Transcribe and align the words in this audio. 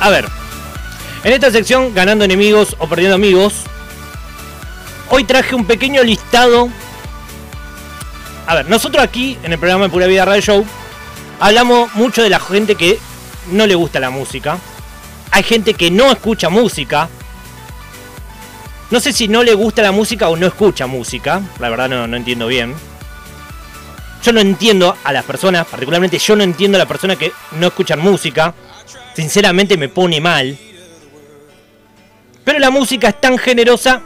A 0.00 0.08
ver, 0.08 0.26
en 1.24 1.32
esta 1.34 1.50
sección, 1.50 1.92
ganando 1.92 2.24
enemigos 2.24 2.74
o 2.78 2.88
perdiendo 2.88 3.14
amigos, 3.14 3.64
hoy 5.10 5.24
traje 5.24 5.54
un 5.54 5.66
pequeño 5.66 6.02
listado. 6.02 6.70
A 8.46 8.54
ver, 8.54 8.66
nosotros 8.70 9.04
aquí 9.04 9.38
en 9.42 9.52
el 9.52 9.58
programa 9.58 9.84
de 9.84 9.90
Pura 9.90 10.06
Vida 10.06 10.24
Radio 10.24 10.40
Show 10.40 10.66
hablamos 11.38 11.94
mucho 11.94 12.22
de 12.22 12.30
la 12.30 12.40
gente 12.40 12.76
que 12.76 12.98
no 13.52 13.66
le 13.66 13.74
gusta 13.74 14.00
la 14.00 14.08
música. 14.08 14.58
Hay 15.32 15.42
gente 15.42 15.74
que 15.74 15.90
no 15.90 16.10
escucha 16.10 16.48
música. 16.48 17.10
No 18.90 19.00
sé 19.00 19.12
si 19.12 19.28
no 19.28 19.42
le 19.42 19.52
gusta 19.52 19.82
la 19.82 19.92
música 19.92 20.30
o 20.30 20.36
no 20.36 20.46
escucha 20.46 20.86
música. 20.86 21.42
La 21.58 21.68
verdad 21.68 21.90
no, 21.90 22.06
no 22.06 22.16
entiendo 22.16 22.46
bien. 22.46 22.74
Yo 24.22 24.32
no 24.32 24.40
entiendo 24.40 24.96
a 25.04 25.12
las 25.12 25.24
personas, 25.24 25.66
particularmente 25.66 26.18
yo 26.18 26.36
no 26.36 26.42
entiendo 26.42 26.76
a 26.76 26.80
las 26.80 26.88
personas 26.88 27.18
que 27.18 27.32
no 27.52 27.66
escuchan 27.66 28.00
música. 28.00 28.54
Sinceramente 29.14 29.76
me 29.76 29.88
pone 29.88 30.20
mal. 30.20 30.56
Pero 32.44 32.58
la 32.58 32.70
música 32.70 33.08
es 33.08 33.20
tan 33.20 33.38
generosa 33.38 34.02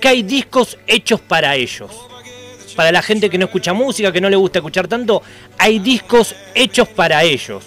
que 0.00 0.08
hay 0.08 0.22
discos 0.22 0.78
hechos 0.86 1.20
para 1.20 1.54
ellos. 1.54 1.90
Para 2.76 2.90
la 2.90 3.02
gente 3.02 3.28
que 3.28 3.38
no 3.38 3.46
escucha 3.46 3.72
música, 3.72 4.12
que 4.12 4.20
no 4.20 4.30
le 4.30 4.36
gusta 4.36 4.58
escuchar 4.58 4.88
tanto, 4.88 5.22
hay 5.58 5.78
discos 5.78 6.34
hechos 6.54 6.88
para 6.88 7.22
ellos. 7.22 7.64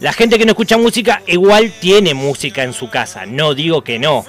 La 0.00 0.12
gente 0.14 0.38
que 0.38 0.46
no 0.46 0.52
escucha 0.52 0.78
música 0.78 1.22
igual 1.26 1.72
tiene 1.78 2.14
música 2.14 2.62
en 2.62 2.72
su 2.72 2.88
casa, 2.88 3.26
no 3.26 3.54
digo 3.54 3.84
que 3.84 3.98
no. 3.98 4.24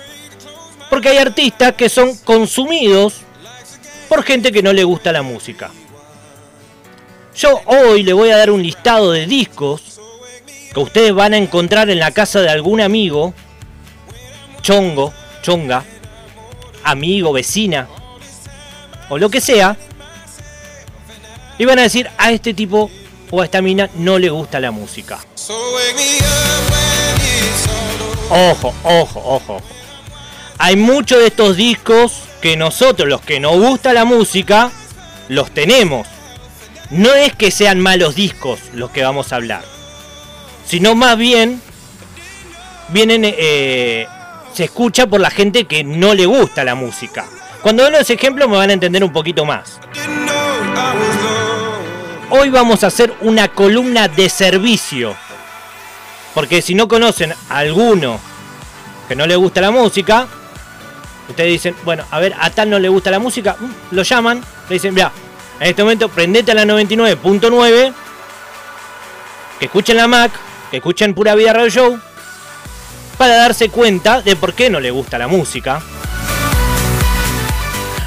Porque 0.90 1.09
hay 1.09 1.18
artistas 1.18 1.73
que 1.73 1.88
son 1.88 2.18
consumidos 2.18 3.21
por 4.09 4.23
gente 4.23 4.52
que 4.52 4.62
no 4.62 4.73
le 4.73 4.84
gusta 4.84 5.13
la 5.13 5.21
música. 5.21 5.71
Yo 7.34 7.62
hoy 7.66 8.04
le 8.04 8.12
voy 8.12 8.32
a 8.32 8.38
dar 8.38 8.52
un 8.52 8.62
listado 8.62 9.13
de 9.13 9.26
discos 9.26 10.01
que 10.73 10.80
ustedes 10.80 11.13
van 11.13 11.34
a 11.34 11.38
encontrar 11.38 11.89
en 11.89 11.99
la 11.99 12.11
casa 12.11 12.41
de 12.41 12.49
algún 12.49 12.81
amigo, 12.81 13.34
chongo, 14.62 15.13
chonga, 15.41 15.84
amigo, 16.84 17.34
vecina, 17.34 17.87
o 19.09 19.18
lo 19.18 19.29
que 19.29 19.41
sea, 19.41 19.77
y 21.57 21.65
van 21.65 21.79
a 21.79 21.84
decir 21.84 22.09
a 22.18 22.31
este 22.31 22.54
tipo 22.54 22.90
o 23.29 23.41
a 23.41 23.46
esta 23.46 23.62
mina 23.62 23.90
no 23.96 24.20
le 24.20 24.29
gusta 24.29 24.59
la 24.59 24.71
música. 24.71 25.20
Ojo, 28.29 28.74
ojo, 28.84 29.21
ojo. 29.26 29.62
Hay 30.57 30.76
muchos 30.76 31.20
de 31.20 31.27
estos 31.27 31.57
discos 31.57 32.24
que 32.41 32.55
nosotros, 32.55 33.07
los 33.07 33.21
que 33.21 33.40
nos 33.40 33.57
gusta 33.57 33.93
la 33.93 34.05
música, 34.05 34.71
los 35.27 35.51
tenemos. 35.51 36.07
No 36.90 37.13
es 37.13 37.35
que 37.35 37.51
sean 37.51 37.79
malos 37.79 38.15
discos 38.15 38.59
los 38.74 38.91
que 38.91 39.03
vamos 39.03 39.31
a 39.31 39.37
hablar, 39.37 39.63
sino 40.72 40.96
más 40.96 41.18
bien 41.18 41.62
vienen, 42.88 43.24
eh, 43.26 44.08
se 44.54 44.64
escucha 44.64 45.05
por 45.05 45.20
la 45.20 45.30
gente 45.30 45.66
que 45.66 45.84
no 45.84 46.14
le 46.14 46.26
gusta 46.26 46.64
la 46.64 46.76
música. 46.76 47.26
Cuando 47.62 47.84
doy 47.84 47.91
los 47.91 48.10
ejemplos 48.10 48.48
me 48.48 48.55
van 48.55 48.70
a 48.70 48.74
entender 48.74 49.04
un 49.04 49.12
poquito 49.12 49.44
más. 49.44 49.82
Hoy 52.30 52.49
vamos 52.49 52.86
a 52.86 52.88
hacer 52.88 53.14
una 53.20 53.49
columna 53.49 54.08
de 54.08 54.30
servicio. 54.30 55.14
Porque 56.34 56.62
si 56.62 56.74
no 56.74 56.88
conocen 56.88 57.34
a 57.49 57.58
alguno 57.58 58.18
que 59.10 59.16
no 59.18 59.27
le 59.27 59.36
gusta 59.36 59.60
la 59.60 59.72
música, 59.72 60.26
ustedes 61.27 61.52
dicen, 61.52 61.76
bueno, 61.84 62.05
a 62.10 62.20
ver, 62.20 62.34
a 62.40 62.49
tal 62.49 62.70
no 62.70 62.80
le 62.80 62.88
gusta 62.88 63.12
la 63.12 63.20
música, 63.20 63.58
mm, 63.60 63.94
lo 63.94 64.03
llaman, 64.03 64.42
le 64.69 64.74
dicen, 64.75 64.94
mira, 64.94 65.12
en 65.59 65.68
este 65.68 65.84
momento 65.84 66.08
prendete 66.08 66.53
a 66.53 66.56
la 66.56 66.64
99.9, 66.64 67.94
que 69.59 69.66
escuchen 69.66 69.97
la 69.97 70.08
Mac, 70.08 70.31
que 70.72 70.78
escuchen 70.78 71.14
Pura 71.14 71.36
Vida 71.36 71.52
Radio 71.52 71.69
Show, 71.69 72.00
para 73.18 73.36
darse 73.36 73.69
cuenta 73.69 74.22
de 74.22 74.38
por 74.38 74.53
qué 74.53 74.69
no 74.69 74.80
le 74.80 74.90
gusta 74.90 75.18
la 75.18 75.28
música. 75.28 75.81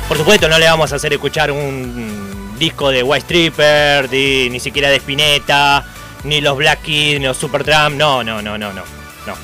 Por 0.08 0.16
supuesto, 0.16 0.48
no 0.48 0.58
le 0.58 0.66
vamos 0.66 0.90
a 0.90 0.96
hacer 0.96 1.12
escuchar 1.12 1.52
un 1.52 2.56
disco 2.58 2.88
de 2.88 3.02
White 3.02 3.24
Stripper, 3.24 4.10
ni 4.10 4.58
siquiera 4.58 4.88
de 4.88 4.96
Spinetta, 4.96 5.84
ni 6.24 6.40
los 6.40 6.56
Black 6.56 6.82
Keys, 6.82 7.20
ni 7.20 7.26
los 7.26 7.36
Supertramp. 7.36 7.96
No, 7.96 8.24
no, 8.24 8.40
no, 8.40 8.56
no, 8.56 8.72
no. 8.72 8.82
no. 9.26 9.34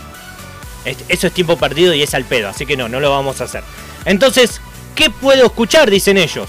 Eso 0.85 1.27
es 1.27 1.33
tiempo 1.35 1.59
perdido 1.59 1.93
y 1.93 2.03
es 2.03 2.15
al 2.15 2.25
pedo, 2.25 2.49
así 2.49 2.65
que 2.65 2.77
no, 2.77 2.89
no 2.89 3.01
lo 3.01 3.11
vamos 3.11 3.43
a 3.43 3.45
hacer. 3.45 3.63
Entonces, 4.07 4.63
¿qué 4.95 5.11
puedo 5.11 5.45
escuchar? 5.45 5.91
Dicen 5.91 6.17
ellos. 6.17 6.49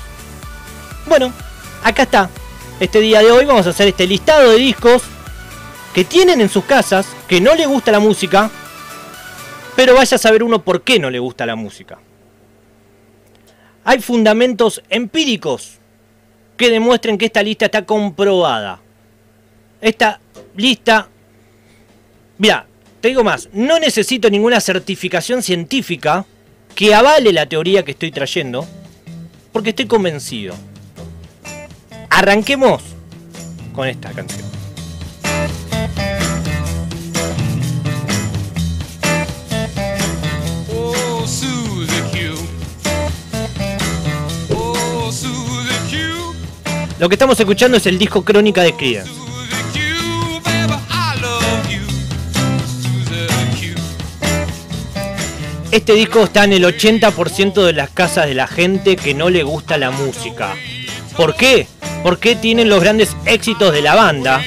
Bueno, 1.05 1.33
acá 1.83 2.03
está. 2.03 2.29
Este 2.79 3.01
día 3.01 3.19
de 3.19 3.31
hoy 3.31 3.43
vamos 3.43 3.67
a 3.67 3.71
hacer 3.71 3.89
este 3.89 4.07
listado 4.07 4.51
de 4.51 4.57
discos 4.57 5.03
que 5.93 6.03
tienen 6.05 6.41
en 6.41 6.49
sus 6.49 6.65
casas, 6.65 7.07
que 7.27 7.41
no 7.41 7.55
le 7.55 7.65
gusta 7.65 7.91
la 7.91 7.99
música, 7.99 8.49
pero 9.75 9.95
vaya 9.95 10.15
a 10.15 10.19
saber 10.19 10.43
uno 10.43 10.63
por 10.63 10.83
qué 10.83 10.99
no 10.99 11.09
le 11.09 11.19
gusta 11.19 11.45
la 11.45 11.55
música. 11.55 11.99
Hay 13.83 13.99
fundamentos 13.99 14.81
empíricos 14.89 15.79
que 16.55 16.69
demuestren 16.69 17.17
que 17.17 17.25
esta 17.25 17.41
lista 17.41 17.65
está 17.65 17.85
comprobada. 17.85 18.79
Esta 19.81 20.19
lista, 20.55 21.09
mira, 22.37 22.67
te 23.01 23.07
digo 23.07 23.23
más, 23.23 23.49
no 23.51 23.79
necesito 23.79 24.29
ninguna 24.29 24.59
certificación 24.61 25.41
científica 25.41 26.25
que 26.75 26.93
avale 26.93 27.33
la 27.33 27.47
teoría 27.47 27.83
que 27.83 27.91
estoy 27.91 28.11
trayendo, 28.11 28.67
porque 29.51 29.71
estoy 29.71 29.87
convencido. 29.87 30.55
Arranquemos 32.09 32.83
con 33.73 33.87
esta 33.87 34.11
canción. 34.11 34.60
Lo 47.01 47.09
que 47.09 47.15
estamos 47.15 47.39
escuchando 47.39 47.77
es 47.77 47.87
el 47.87 47.97
disco 47.97 48.23
Crónica 48.23 48.61
de 48.61 48.75
Creedence. 48.75 49.09
Este 55.71 55.93
disco 55.93 56.25
está 56.25 56.43
en 56.43 56.53
el 56.53 56.63
80% 56.63 57.65
de 57.65 57.73
las 57.73 57.89
casas 57.89 58.27
de 58.27 58.35
la 58.35 58.45
gente 58.45 58.97
que 58.97 59.15
no 59.15 59.31
le 59.31 59.41
gusta 59.41 59.79
la 59.79 59.89
música. 59.89 60.53
¿Por 61.17 61.35
qué? 61.35 61.65
Porque 62.03 62.35
tienen 62.35 62.69
los 62.69 62.81
grandes 62.81 63.17
éxitos 63.25 63.73
de 63.73 63.81
la 63.81 63.95
banda. 63.95 64.43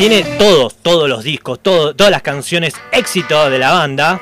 Tiene 0.00 0.22
todos, 0.38 0.76
todos 0.76 1.10
los 1.10 1.22
discos, 1.22 1.60
todas 1.62 2.10
las 2.10 2.22
canciones 2.22 2.72
éxitos 2.90 3.50
de 3.50 3.58
la 3.58 3.72
banda. 3.72 4.18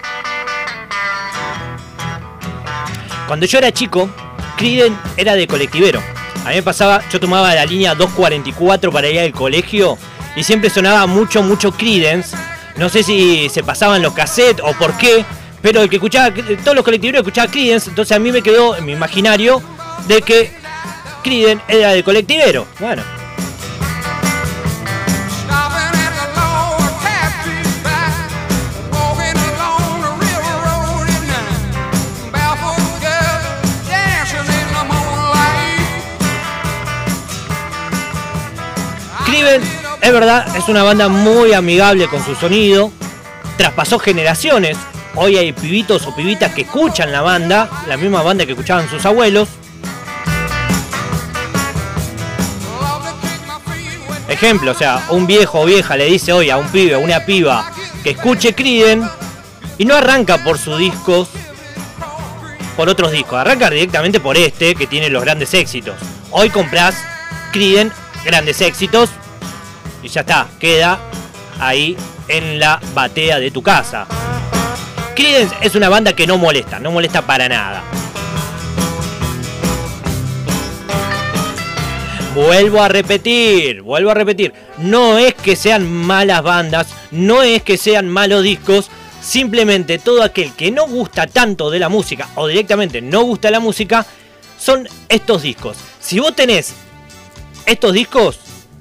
Cuando 3.28 3.46
yo 3.46 3.58
era 3.58 3.70
chico, 3.70 4.10
Creedence 4.56 4.98
era 5.16 5.36
de 5.36 5.46
colectivero. 5.46 6.02
A 6.44 6.48
mí 6.48 6.56
me 6.56 6.62
pasaba, 6.64 7.00
yo 7.12 7.20
tomaba 7.20 7.54
la 7.54 7.64
línea 7.64 7.94
244 7.94 8.90
para 8.90 9.08
ir 9.08 9.20
al 9.20 9.30
colegio 9.30 9.96
y 10.34 10.42
siempre 10.42 10.68
sonaba 10.68 11.06
mucho, 11.06 11.44
mucho 11.44 11.70
Creedence. 11.70 12.36
No 12.74 12.88
sé 12.88 13.04
si 13.04 13.48
se 13.48 13.62
pasaban 13.62 14.02
los 14.02 14.14
cassettes 14.14 14.64
o 14.64 14.72
por 14.72 14.98
qué, 14.98 15.24
pero 15.62 15.82
el 15.82 15.88
que 15.88 15.94
escuchaba, 15.94 16.34
todos 16.64 16.74
los 16.74 16.84
colectiveros 16.84 17.20
escuchaban 17.20 17.52
Creedence, 17.52 17.88
entonces 17.88 18.16
a 18.16 18.18
mí 18.18 18.32
me 18.32 18.42
quedó 18.42 18.74
en 18.74 18.84
mi 18.84 18.94
imaginario 18.94 19.62
de 20.08 20.22
que 20.22 20.50
Creedence 21.22 21.62
era 21.68 21.92
de 21.92 22.02
colectivero. 22.02 22.66
Bueno, 22.80 23.04
es 40.08 40.14
verdad, 40.14 40.56
es 40.56 40.68
una 40.68 40.82
banda 40.82 41.08
muy 41.08 41.52
amigable 41.52 42.08
con 42.08 42.24
su 42.24 42.34
sonido. 42.34 42.90
Traspasó 43.58 43.98
generaciones. 43.98 44.78
Hoy 45.14 45.36
hay 45.36 45.52
pibitos 45.52 46.06
o 46.06 46.16
pibitas 46.16 46.54
que 46.54 46.62
escuchan 46.62 47.12
la 47.12 47.20
banda, 47.20 47.68
la 47.86 47.98
misma 47.98 48.22
banda 48.22 48.46
que 48.46 48.52
escuchaban 48.52 48.88
sus 48.88 49.04
abuelos. 49.04 49.48
Ejemplo, 54.28 54.70
o 54.70 54.74
sea, 54.74 55.04
un 55.10 55.26
viejo 55.26 55.60
o 55.60 55.66
vieja 55.66 55.96
le 55.96 56.06
dice 56.06 56.32
hoy 56.32 56.48
a 56.48 56.56
un 56.56 56.68
pibe 56.68 56.96
o 56.96 57.00
una 57.00 57.26
piba 57.26 57.70
que 58.02 58.10
escuche 58.10 58.54
Criden 58.54 59.06
y 59.76 59.84
no 59.84 59.94
arranca 59.94 60.42
por 60.42 60.58
sus 60.58 60.78
discos, 60.78 61.28
por 62.76 62.88
otros 62.88 63.12
discos, 63.12 63.38
arranca 63.38 63.68
directamente 63.68 64.20
por 64.20 64.38
este 64.38 64.74
que 64.74 64.86
tiene 64.86 65.10
los 65.10 65.22
grandes 65.22 65.52
éxitos. 65.52 65.96
Hoy 66.30 66.48
compras 66.48 66.94
Criden, 67.52 67.92
grandes 68.24 68.62
éxitos, 68.62 69.10
y 70.02 70.08
ya 70.08 70.20
está, 70.22 70.48
queda 70.58 70.98
ahí 71.60 71.96
en 72.28 72.58
la 72.58 72.80
batea 72.94 73.38
de 73.38 73.50
tu 73.50 73.62
casa. 73.62 74.06
Creedence 75.14 75.56
es 75.62 75.74
una 75.74 75.88
banda 75.88 76.12
que 76.12 76.26
no 76.26 76.38
molesta, 76.38 76.78
no 76.78 76.90
molesta 76.92 77.22
para 77.22 77.48
nada. 77.48 77.82
Vuelvo 82.34 82.80
a 82.80 82.88
repetir, 82.88 83.82
vuelvo 83.82 84.10
a 84.10 84.14
repetir, 84.14 84.52
no 84.76 85.18
es 85.18 85.34
que 85.34 85.56
sean 85.56 85.90
malas 85.90 86.42
bandas, 86.42 86.86
no 87.10 87.42
es 87.42 87.64
que 87.64 87.76
sean 87.76 88.08
malos 88.08 88.44
discos, 88.44 88.90
simplemente 89.20 89.98
todo 89.98 90.22
aquel 90.22 90.52
que 90.52 90.70
no 90.70 90.86
gusta 90.86 91.26
tanto 91.26 91.68
de 91.68 91.80
la 91.80 91.88
música 91.88 92.28
o 92.36 92.46
directamente 92.46 93.00
no 93.00 93.22
gusta 93.22 93.50
la 93.50 93.58
música, 93.58 94.06
son 94.56 94.88
estos 95.08 95.42
discos. 95.42 95.78
Si 96.00 96.20
vos 96.20 96.36
tenés 96.36 96.74
estos 97.66 97.92
discos, 97.92 98.38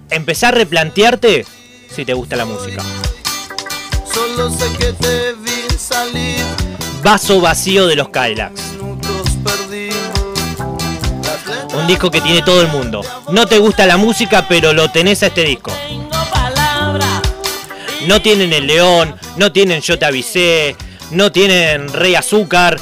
empezá 0.10 0.50
a 0.50 0.52
replantearte 0.52 1.46
si 1.94 2.06
te 2.06 2.14
gusta 2.14 2.36
la 2.36 2.46
música. 2.46 2.84
Solo 4.12 4.50
sé 4.50 4.66
que 4.78 4.94
te 4.94 5.34
vi 5.34 5.78
salir. 5.78 6.44
Vaso 7.04 7.40
vacío 7.40 7.88
de 7.88 7.96
los 7.96 8.10
Kylax. 8.10 8.62
Un 11.74 11.88
disco 11.88 12.10
que 12.10 12.22
tiene 12.22 12.42
todo 12.42 12.62
el 12.62 12.68
mundo. 12.68 13.02
No 13.32 13.46
te 13.46 13.60
gusta 13.60 13.86
la 13.86 13.98
música, 13.98 14.48
pero 14.48 14.74
lo 14.74 14.90
tenés 14.90 15.24
a 15.24 15.28
este 15.28 15.44
disco. 15.44 15.72
No 18.08 18.22
tienen 18.22 18.54
el 18.54 18.68
león, 18.68 19.16
no 19.36 19.52
tienen 19.52 19.82
yo 19.82 20.00
te 20.00 20.06
avisé, 20.06 20.76
no 21.12 21.32
tienen 21.32 21.92
rey 21.92 22.16
azúcar, 22.16 22.80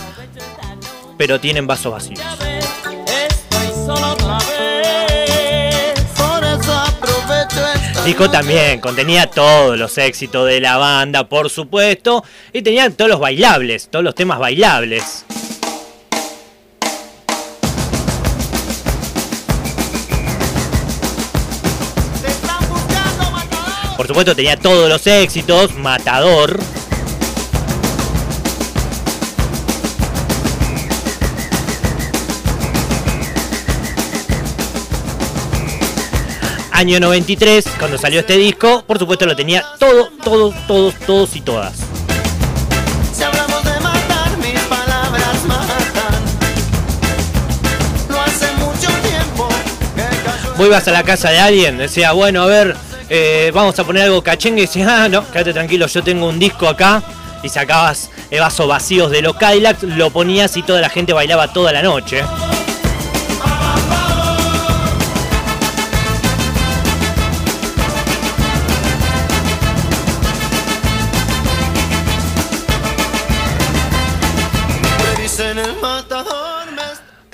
pero 1.17 1.39
tienen 1.39 1.67
vasos 1.67 1.91
vacíos. 1.91 2.44
Disco 8.05 8.29
también 8.29 8.81
contenía 8.81 9.25
todos 9.25 9.79
los 9.79 9.97
éxitos 9.97 10.45
de 10.45 10.61
la 10.61 10.77
banda, 10.77 11.27
por 11.27 11.49
supuesto, 11.49 12.23
y 12.53 12.61
tenía 12.61 12.87
todos 12.91 13.09
los 13.09 13.19
bailables, 13.19 13.89
todos 13.89 14.05
los 14.05 14.13
temas 14.13 14.37
bailables. 14.37 15.25
Por 23.97 24.05
supuesto 24.05 24.35
tenía 24.35 24.55
todos 24.55 24.87
los 24.87 25.07
éxitos, 25.07 25.73
Matador. 25.73 26.59
Año 36.75 36.99
93, 36.99 37.65
cuando 37.79 37.97
salió 37.97 38.19
este 38.19 38.35
disco, 38.35 38.83
por 38.85 38.99
supuesto 38.99 39.25
lo 39.25 39.33
tenía 39.33 39.63
todo, 39.79 40.09
todos, 40.21 40.53
todos, 40.67 40.93
todos 41.07 41.33
y 41.37 41.39
todas. 41.39 41.73
Vos 50.57 50.67
ibas 50.67 50.85
a 50.89 50.91
la 50.91 51.03
casa 51.03 51.29
de 51.29 51.39
alguien, 51.39 51.77
decía, 51.77 52.11
bueno, 52.11 52.41
a 52.41 52.45
ver, 52.45 52.75
eh, 53.07 53.51
vamos 53.53 53.79
a 53.79 53.85
poner 53.85 54.03
algo 54.03 54.21
cachengue 54.21 54.63
y 54.63 54.65
decís, 54.65 54.85
ah, 54.85 55.07
no, 55.07 55.25
quédate 55.31 55.53
tranquilo, 55.53 55.87
yo 55.87 56.03
tengo 56.03 56.27
un 56.27 56.39
disco 56.39 56.67
acá 56.67 57.01
y 57.41 57.47
sacabas 57.47 58.09
el 58.29 58.41
vaso 58.41 58.67
vacíos 58.67 59.11
de 59.11 59.21
los 59.21 59.37
Kylax, 59.37 59.83
lo 59.83 60.09
ponías 60.09 60.57
y 60.57 60.63
toda 60.63 60.81
la 60.81 60.89
gente 60.89 61.13
bailaba 61.13 61.53
toda 61.53 61.71
la 61.71 61.81
noche. 61.81 62.21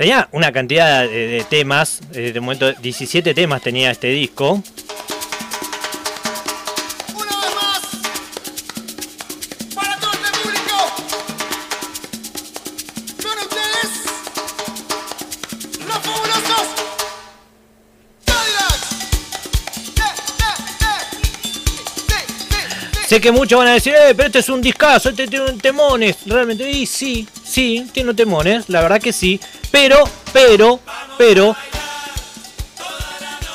Tenía 0.02 0.28
una 0.32 0.52
cantidad 0.52 1.08
de, 1.08 1.46
temas, 1.48 2.02
eh, 2.16 2.32
de 2.34 2.40
momento 2.40 2.74
17 2.74 3.36
temas 3.36 3.62
tenía 3.62 3.92
este 3.92 4.08
disco. 4.08 4.64
Sé 23.06 23.22
que 23.22 23.32
muchos 23.32 23.60
van 23.60 23.68
a 23.68 23.74
decir, 23.74 23.94
eh, 23.94 24.16
pero 24.16 24.26
este 24.26 24.40
es 24.40 24.50
un 24.50 24.64
discazo, 24.64 25.10
este 25.10 25.28
tiene 25.28 25.52
temones. 25.62 26.18
Realmente, 26.26 26.68
y 26.68 26.88
sí, 26.88 27.28
sí, 27.44 27.86
tiene 27.92 28.16
temones, 28.16 28.68
la 28.68 28.82
verdad 28.82 29.00
que 29.00 29.14
sí. 29.14 29.40
Pero, 29.72 30.04
pero, 30.34 30.80
pero, 31.18 31.56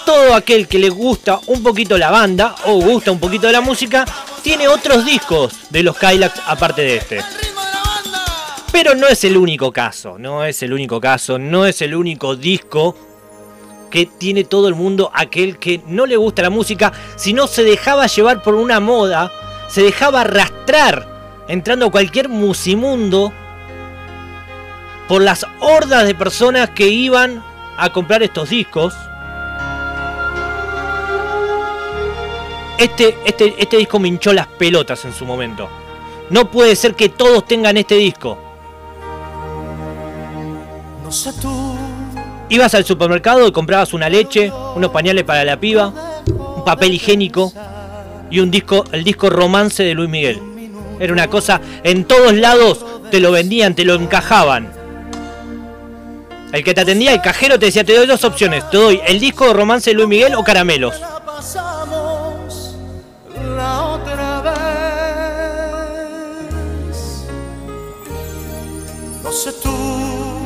todo 0.05 0.35
aquel 0.35 0.67
que 0.67 0.79
le 0.79 0.89
gusta 0.89 1.41
un 1.47 1.63
poquito 1.63 1.99
la 1.99 2.11
banda 2.11 2.55
o 2.65 2.81
gusta 2.81 3.11
un 3.11 3.21
poquito 3.21 3.47
de 3.47 3.53
la 3.53 3.61
música, 3.61 4.05
tiene 4.43 4.69
otros 4.69 5.05
discos 5.05 5.71
de 5.71 5.83
los 5.83 5.97
Kylax 5.97 6.41
aparte 6.47 6.83
de 6.83 6.97
este. 6.97 7.21
Pero 8.73 8.95
no 8.95 9.07
es 9.07 9.25
el 9.25 9.37
único 9.37 9.73
caso, 9.73 10.19
no 10.19 10.45
es 10.45 10.63
el 10.63 10.73
único 10.73 11.01
caso, 11.01 11.39
no 11.39 11.67
es 11.67 11.83
el 11.83 11.95
único 11.95 12.37
disco 12.37 12.97
que 13.91 14.07
tiene 14.07 14.45
todo 14.45 14.69
el 14.69 14.75
mundo, 14.75 15.11
aquel 15.15 15.59
que 15.59 15.81
no 15.87 16.07
le 16.07 16.17
gusta 16.17 16.43
la 16.43 16.51
música, 16.51 16.93
sino 17.17 17.47
se 17.47 17.63
dejaba 17.63 18.07
llevar 18.07 18.43
por 18.43 18.55
una 18.55 18.81
moda 18.81 19.31
se 19.69 19.83
dejaba 19.83 20.23
arrastrar 20.23 21.45
entrando 21.49 21.87
a 21.87 21.91
cualquier 21.91 22.29
musimundo 22.29 23.33
por 25.09 25.23
las 25.23 25.47
hordas 25.61 26.05
de 26.05 26.15
personas 26.15 26.71
que 26.71 26.89
iban 26.89 27.43
a 27.77 27.91
comprar 27.91 28.23
estos 28.23 28.51
discos. 28.51 28.95
Este, 32.79 33.17
este, 33.25 33.55
este 33.59 33.77
disco 33.79 33.99
me 33.99 34.09
hinchó 34.09 34.33
las 34.33 34.47
pelotas 34.47 35.05
en 35.05 35.13
su 35.13 35.25
momento. 35.25 35.69
No 36.31 36.51
puede 36.51 36.77
ser 36.77 36.95
que 36.95 37.09
todos 37.09 37.47
tengan 37.47 37.77
este 37.77 37.95
disco. 37.95 38.39
No 41.03 41.13
sé 41.13 41.33
tú. 41.41 41.77
Ibas 42.49 42.75
al 42.75 42.85
supermercado 42.85 43.47
y 43.47 43.53
comprabas 43.53 43.93
una 43.93 44.09
leche, 44.09 44.53
unos 44.75 44.91
pañales 44.91 45.25
para 45.25 45.45
la 45.45 45.59
piba, 45.59 45.93
un 46.27 46.65
papel 46.65 46.95
higiénico, 46.95 47.53
y 48.31 48.41
un 48.41 48.51
disco, 48.51 48.85
el 48.93 49.05
disco 49.05 49.31
Romance 49.31 49.83
de 49.83 49.95
Luis 49.95 50.11
Miguel. 50.11 50.41
Era 50.99 51.13
una 51.13 51.29
cosa, 51.29 51.61
en 51.83 52.05
todos 52.05 52.35
lados 52.35 52.85
te 53.11 53.21
lo 53.21 53.31
vendían, 53.31 53.75
te 53.75 53.85
lo 53.85 53.95
encajaban. 53.95 54.76
El 56.53 56.65
que 56.65 56.75
te 56.75 56.81
atendía, 56.81 57.13
el 57.13 57.21
cajero, 57.21 57.59
te 57.59 57.67
decía, 57.67 57.85
te 57.85 57.95
doy 57.95 58.07
dos 58.07 58.25
opciones. 58.25 58.69
Te 58.71 58.77
doy 58.77 59.01
el 59.07 59.21
disco 59.21 59.47
de 59.47 59.53
Romance 59.53 59.91
de 59.91 59.95
Luis 59.95 60.09
Miguel 60.09 60.35
o 60.35 60.45
Caramelos. 60.45 60.95
No 69.23 69.33
sé 69.33 69.53
tú, 69.63 70.41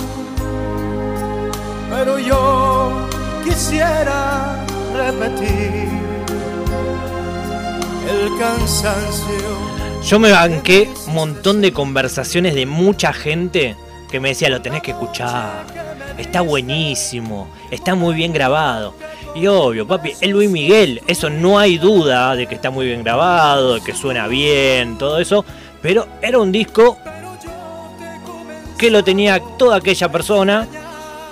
pero 1.90 2.19
yo 2.19 3.09
quisiera 3.45 4.64
repetir 4.97 5.88
el 8.09 8.38
cansancio. 8.38 9.71
Yo 10.02 10.19
me 10.19 10.33
banqué 10.33 10.90
un 11.07 11.14
montón 11.14 11.61
de 11.61 11.73
conversaciones 11.73 12.54
de 12.54 12.64
mucha 12.66 13.12
gente 13.12 13.76
que 14.11 14.19
me 14.19 14.30
decía, 14.30 14.49
lo 14.49 14.61
tenés 14.62 14.83
que 14.83 14.90
escuchar, 14.92 15.64
está 16.19 16.40
buenísimo, 16.40 17.49
está 17.71 17.95
muy 17.95 18.14
bien 18.14 18.33
grabado. 18.33 18.95
Y 19.35 19.47
obvio, 19.47 19.87
papi, 19.87 20.12
el 20.21 20.31
Luis 20.31 20.50
Miguel, 20.50 21.02
eso 21.07 21.31
no 21.31 21.59
hay 21.59 21.79
duda 21.79 22.35
de 22.35 22.47
que 22.47 22.55
está 22.55 22.71
muy 22.71 22.87
bien 22.87 23.02
grabado, 23.02 23.75
de 23.75 23.81
que 23.81 23.95
suena 23.95 24.26
bien, 24.26 24.99
todo 24.99 25.21
eso, 25.21 25.45
pero 25.81 26.07
era 26.21 26.38
un 26.38 26.50
disco 26.50 26.99
que 28.76 28.90
lo 28.90 29.05
tenía 29.05 29.40
toda 29.59 29.76
aquella 29.76 30.11
persona 30.11 30.67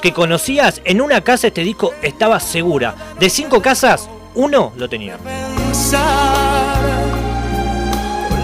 que 0.01 0.13
conocías 0.13 0.81
en 0.85 1.01
una 1.01 1.23
casa 1.23 1.49
este 1.49 1.63
disco 1.63 1.93
estaba 2.03 2.39
segura. 2.39 2.95
De 3.19 3.29
cinco 3.29 3.61
casas, 3.61 4.09
uno 4.35 4.73
lo 4.77 4.89
tenía 4.89 5.19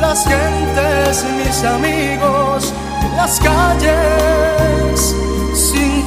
las 0.01 0.27
gentes, 0.27 1.25
mis 1.37 1.65
amigos, 1.65 2.73
las 3.17 3.41
calles, 3.41 3.95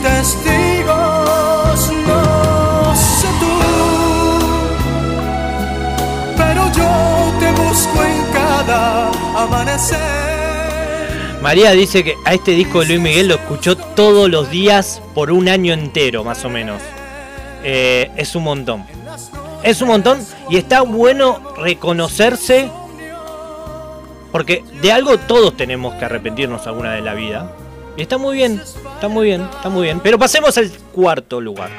testigos, 0.08 1.92
no 2.08 2.94
tú, 3.40 3.54
pero 6.38 6.72
yo 6.72 6.92
te 7.40 7.52
busco 7.62 8.04
en 8.04 8.34
cada 8.34 9.12
amanecer. 9.36 9.98
María 11.42 11.72
dice 11.72 12.04
que 12.04 12.16
a 12.26 12.34
este 12.34 12.52
disco 12.52 12.80
de 12.80 12.88
Luis 12.88 13.00
Miguel 13.00 13.28
lo 13.28 13.36
escuchó 13.36 13.78
todos 13.78 14.30
los 14.30 14.50
días 14.50 15.02
por 15.14 15.32
un 15.32 15.50
año 15.50 15.74
entero, 15.74 16.24
más 16.24 16.44
o 16.46 16.50
menos. 16.50 16.82
Eh, 17.64 18.10
es 18.16 18.36
un 18.36 18.44
montón. 18.44 18.86
Es 19.64 19.82
un 19.82 19.90
montón 19.90 20.26
y 20.50 20.58
está 20.58 20.82
bueno 20.82 21.42
reconocerse 21.58 22.70
Porque 24.32 24.64
de 24.82 24.92
algo 24.92 25.18
todos 25.18 25.58
tenemos 25.58 25.96
que 25.96 26.06
arrepentirnos 26.06 26.68
alguna 26.68 26.94
de 26.94 27.02
la 27.02 27.14
vida. 27.14 27.52
Está 27.98 28.18
muy 28.20 28.38
bien, 28.38 28.62
está 28.94 29.08
muy 29.08 29.26
bien, 29.26 29.42
está 29.42 29.70
muy 29.70 29.86
bien. 29.86 30.00
Pero 30.02 30.20
pasemos 30.20 30.56
al 30.58 30.70
cuarto 30.94 31.42
lugar. 31.42 31.72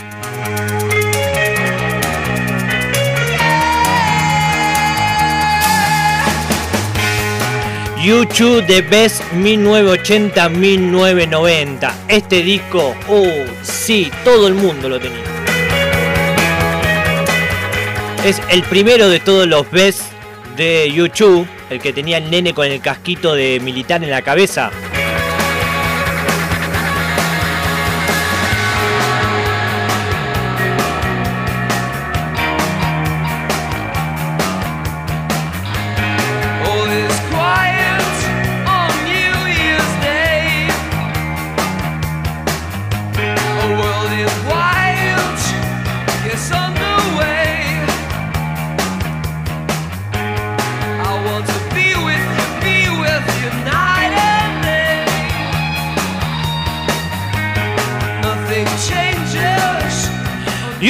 YouTube 8.05 8.67
The 8.67 8.83
Best 8.83 9.23
1980-1990. 9.35 11.93
Este 12.09 12.43
disco, 12.43 12.97
oh, 13.09 13.29
sí, 13.63 14.11
todo 14.25 14.49
el 14.49 14.55
mundo 14.55 14.89
lo 14.89 14.99
tenía. 14.99 15.23
Es 18.25 18.43
el 18.51 18.65
primero 18.65 19.09
de 19.09 19.21
todos 19.21 19.47
los 19.47 19.71
Best 19.71 20.03
de 20.57 20.91
YouTube, 20.93 21.47
el 21.71 21.81
que 21.81 21.93
tenía 21.93 22.19
el 22.19 22.29
nene 22.29 22.53
con 22.55 22.67
el 22.67 22.81
casquito 22.81 23.35
de 23.35 23.61
militar 23.61 24.03
en 24.03 24.11
la 24.11 24.23
cabeza. 24.23 24.73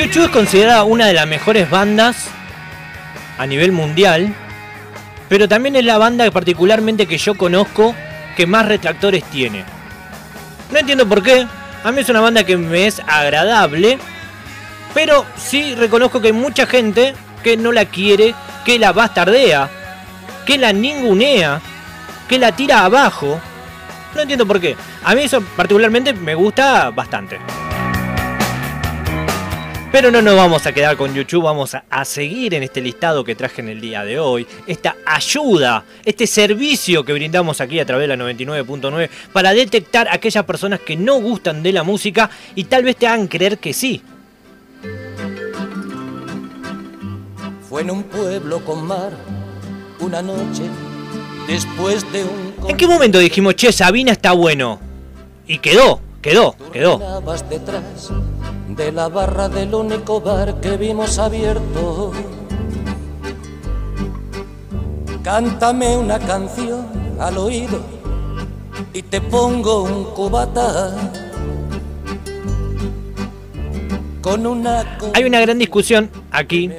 YouTube 0.08 0.24
es 0.24 0.30
considerada 0.30 0.84
una 0.84 1.06
de 1.06 1.12
las 1.12 1.26
mejores 1.26 1.68
bandas 1.68 2.28
a 3.36 3.46
nivel 3.46 3.72
mundial, 3.72 4.34
pero 5.28 5.46
también 5.46 5.76
es 5.76 5.84
la 5.84 5.98
banda 5.98 6.30
particularmente 6.30 7.06
que 7.06 7.18
yo 7.18 7.36
conozco 7.36 7.94
que 8.34 8.46
más 8.46 8.64
retractores 8.64 9.22
tiene. 9.24 9.64
No 10.72 10.78
entiendo 10.78 11.06
por 11.06 11.22
qué, 11.22 11.46
a 11.84 11.92
mí 11.92 12.00
es 12.00 12.08
una 12.08 12.22
banda 12.22 12.44
que 12.44 12.56
me 12.56 12.86
es 12.86 13.02
agradable, 13.06 13.98
pero 14.94 15.26
sí 15.36 15.74
reconozco 15.74 16.22
que 16.22 16.28
hay 16.28 16.32
mucha 16.32 16.64
gente 16.64 17.14
que 17.42 17.58
no 17.58 17.70
la 17.70 17.84
quiere, 17.84 18.34
que 18.64 18.78
la 18.78 18.92
bastardea, 18.92 19.68
que 20.46 20.56
la 20.56 20.72
ningunea, 20.72 21.60
que 22.26 22.38
la 22.38 22.52
tira 22.52 22.86
abajo. 22.86 23.38
No 24.14 24.22
entiendo 24.22 24.46
por 24.46 24.58
qué. 24.58 24.74
A 25.04 25.14
mí 25.14 25.24
eso 25.24 25.42
particularmente 25.54 26.14
me 26.14 26.34
gusta 26.34 26.88
bastante. 26.88 27.38
Pero 29.90 30.10
no 30.10 30.20
nos 30.20 30.36
vamos 30.36 30.66
a 30.66 30.72
quedar 30.72 30.98
con 30.98 31.14
YouTube, 31.14 31.44
vamos 31.44 31.74
a, 31.74 32.04
seguir 32.04 32.52
en 32.52 32.62
este 32.62 32.82
listado 32.82 33.24
que 33.24 33.34
traje 33.34 33.62
en 33.62 33.70
el 33.70 33.80
día 33.80 34.04
de 34.04 34.18
hoy. 34.18 34.46
Esta 34.66 34.96
ayuda, 35.06 35.82
este 36.04 36.26
servicio 36.26 37.06
que 37.06 37.14
brindamos 37.14 37.62
aquí 37.62 37.80
a 37.80 37.86
través 37.86 38.06
de 38.06 38.14
la 38.14 38.22
99.9 38.22 39.08
para 39.32 39.54
detectar 39.54 40.06
a 40.06 40.14
aquellas 40.14 40.44
personas 40.44 40.80
que 40.80 40.94
no 40.94 41.14
gustan 41.20 41.62
de 41.62 41.72
la 41.72 41.84
música 41.84 42.28
y 42.54 42.64
tal 42.64 42.84
vez 42.84 42.96
te 42.96 43.06
hagan 43.06 43.28
creer 43.28 43.56
que 43.58 43.72
sí. 43.72 44.02
Fue 47.66 47.80
en 47.80 47.90
un 47.90 48.02
pueblo 48.02 48.62
con 48.66 48.86
mar, 48.86 49.12
una 50.00 50.20
noche, 50.20 50.64
después 51.46 52.04
de 52.12 52.24
un... 52.24 52.54
¿En 52.68 52.76
qué 52.76 52.86
momento 52.86 53.18
dijimos, 53.18 53.56
che, 53.56 53.72
Sabina 53.72 54.12
está 54.12 54.32
bueno? 54.32 54.80
Y 55.46 55.58
quedó, 55.58 56.02
quedó, 56.20 56.54
quedó 56.72 57.22
de 58.68 58.92
la 58.92 59.08
barra 59.08 59.48
del 59.48 59.74
único 59.74 60.20
bar 60.20 60.60
que 60.60 60.76
vimos 60.76 61.18
abierto. 61.18 62.12
Cántame 65.22 65.96
una 65.96 66.18
canción 66.18 66.86
al 67.18 67.38
oído 67.38 67.80
y 68.92 69.02
te 69.02 69.20
pongo 69.20 69.82
un 69.82 70.04
cubata. 70.14 70.94
Con 74.20 74.46
una 74.46 74.98
Hay 75.14 75.24
una 75.24 75.40
gran 75.40 75.58
discusión 75.58 76.10
aquí, 76.30 76.70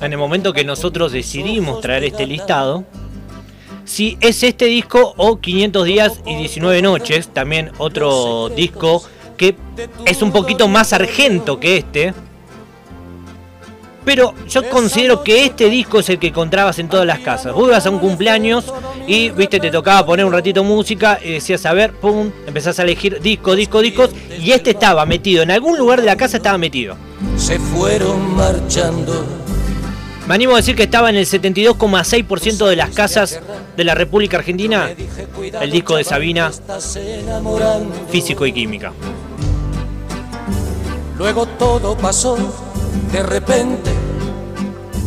en 0.00 0.12
el 0.12 0.18
momento 0.18 0.52
que 0.52 0.64
nosotros 0.64 1.12
decidimos 1.12 1.80
traer 1.80 2.04
este 2.04 2.26
listado, 2.26 2.84
si 3.84 4.16
es 4.20 4.42
este 4.42 4.66
disco 4.66 5.14
o 5.16 5.40
500 5.40 5.84
días 5.86 6.20
y 6.26 6.36
19 6.36 6.82
noches, 6.82 7.28
también 7.28 7.70
otro 7.78 8.48
disco 8.48 9.02
que 9.36 9.56
es 10.06 10.22
un 10.22 10.32
poquito 10.32 10.68
más 10.68 10.92
argento 10.92 11.60
que 11.60 11.76
este. 11.76 12.14
Pero 14.04 14.34
yo 14.48 14.68
considero 14.68 15.24
que 15.24 15.46
este 15.46 15.70
disco 15.70 16.00
es 16.00 16.10
el 16.10 16.18
que 16.18 16.26
encontrabas 16.26 16.78
en 16.78 16.88
todas 16.88 17.06
las 17.06 17.20
casas. 17.20 17.54
Vos 17.54 17.68
ibas 17.68 17.86
a 17.86 17.90
un 17.90 17.98
cumpleaños 17.98 18.66
y, 19.06 19.30
viste, 19.30 19.58
te 19.58 19.70
tocaba 19.70 20.04
poner 20.04 20.26
un 20.26 20.32
ratito 20.32 20.62
música 20.62 21.18
y 21.24 21.32
decías, 21.32 21.64
a 21.64 21.72
ver, 21.72 21.94
pum, 21.94 22.30
empezás 22.46 22.78
a 22.78 22.82
elegir 22.82 23.20
disco, 23.20 23.54
disco, 23.56 23.80
discos. 23.80 24.10
Y 24.38 24.52
este 24.52 24.70
estaba 24.70 25.06
metido, 25.06 25.42
en 25.42 25.50
algún 25.50 25.78
lugar 25.78 26.00
de 26.00 26.06
la 26.06 26.16
casa 26.16 26.36
estaba 26.36 26.58
metido. 26.58 26.96
Se 27.38 27.58
fueron 27.58 28.36
marchando. 28.36 29.43
Me 30.26 30.34
animo 30.34 30.54
a 30.54 30.56
decir 30.56 30.74
que 30.74 30.84
estaba 30.84 31.10
en 31.10 31.16
el 31.16 31.26
72,6% 31.26 32.66
de 32.66 32.76
las 32.76 32.90
casas 32.90 33.40
de 33.76 33.84
la 33.84 33.94
República 33.94 34.38
Argentina 34.38 34.90
el 35.60 35.70
disco 35.70 35.96
de 35.96 36.04
Sabina, 36.04 36.50
Físico 38.10 38.46
y 38.46 38.52
Química. 38.52 38.92
Luego 41.18 41.46
todo 41.46 41.96
pasó, 41.96 42.38
de 43.12 43.22
repente, 43.22 43.90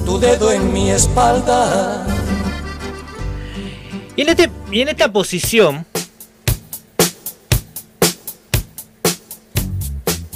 tu 0.06 0.20
dedo 0.20 0.52
en 0.52 0.72
mi 0.72 0.92
espalda. 0.92 2.06
Y 4.16 4.22
en, 4.22 4.30
este, 4.30 4.52
y 4.72 4.82
en 4.82 4.90
esta 4.90 5.12
posición, 5.12 5.86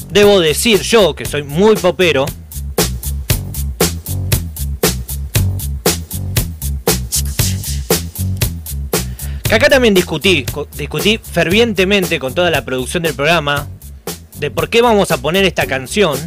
debo 0.09 0.39
decir 0.39 0.81
yo, 0.81 1.15
que 1.15 1.25
soy 1.25 1.43
muy 1.43 1.75
popero, 1.75 2.25
acá 9.55 9.69
también 9.69 9.93
discutí, 9.93 10.45
discutí 10.77 11.17
fervientemente 11.17 12.19
con 12.19 12.33
toda 12.33 12.49
la 12.49 12.63
producción 12.63 13.03
del 13.03 13.13
programa, 13.13 13.67
de 14.39 14.49
por 14.49 14.69
qué 14.69 14.81
vamos 14.81 15.11
a 15.11 15.17
poner 15.17 15.43
esta 15.43 15.65
canción. 15.65 16.17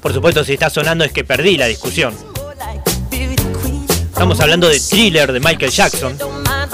Por 0.00 0.12
supuesto, 0.12 0.44
si 0.44 0.52
está 0.52 0.70
sonando 0.70 1.04
es 1.04 1.12
que 1.12 1.24
perdí 1.24 1.56
la 1.56 1.66
discusión. 1.66 2.14
Estamos 4.12 4.38
hablando 4.40 4.68
de 4.68 4.78
Thriller 4.78 5.32
de 5.32 5.40
Michael 5.40 5.72
Jackson, 5.72 6.16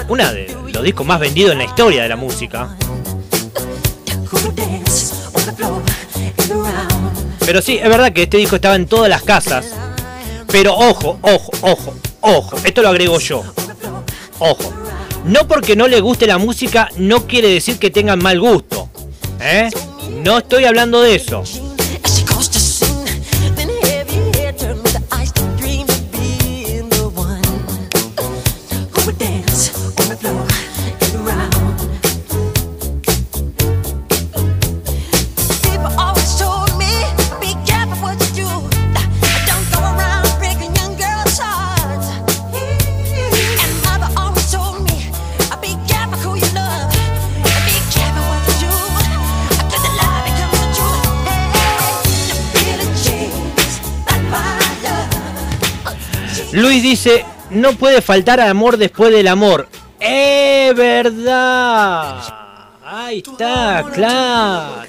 una 0.09 0.33
de 0.33 0.55
los 0.73 0.83
discos 0.83 1.07
más 1.07 1.21
vendidos 1.21 1.53
en 1.53 1.59
la 1.59 1.65
historia 1.65 2.03
de 2.03 2.09
la 2.11 2.17
música. 2.17 2.77
Pero 7.47 7.63
sí, 7.63 7.79
es 7.79 7.89
verdad 7.89 8.13
que 8.13 8.25
este 8.25 8.37
disco 8.37 8.57
estaba 8.57 8.77
en 8.77 8.87
todas 8.87 9.09
las 9.09 9.23
casas. 9.23 9.75
Pero 10.51 10.75
ojo, 10.75 11.19
ojo, 11.23 11.51
ojo, 11.63 11.95
ojo, 12.21 12.57
esto 12.65 12.83
lo 12.83 12.89
agrego 12.89 13.19
yo. 13.19 13.43
Ojo, 14.39 14.73
no 15.25 15.47
porque 15.47 15.77
no 15.77 15.89
le 15.89 16.01
guste 16.01 16.27
la 16.27 16.39
música 16.39 16.89
no 16.97 17.27
quiere 17.27 17.49
decir 17.49 17.79
que 17.79 17.91
tengan 17.91 18.19
mal 18.23 18.41
gusto. 18.41 18.89
¿eh? 19.41 19.71
No 20.25 20.39
estoy 20.39 20.65
hablando 20.65 21.03
de 21.03 21.17
eso. 21.17 21.43
Luis 56.59 56.83
dice, 56.83 57.25
no 57.51 57.75
puede 57.75 58.03
faltar 58.03 58.41
amor 58.41 58.79
después 58.79 59.13
del 59.13 59.29
amor. 59.29 59.69
Es 60.01 60.75
verdad. 60.75 62.21
Ahí 62.85 63.23
está, 63.25 63.85
claro. 63.93 64.83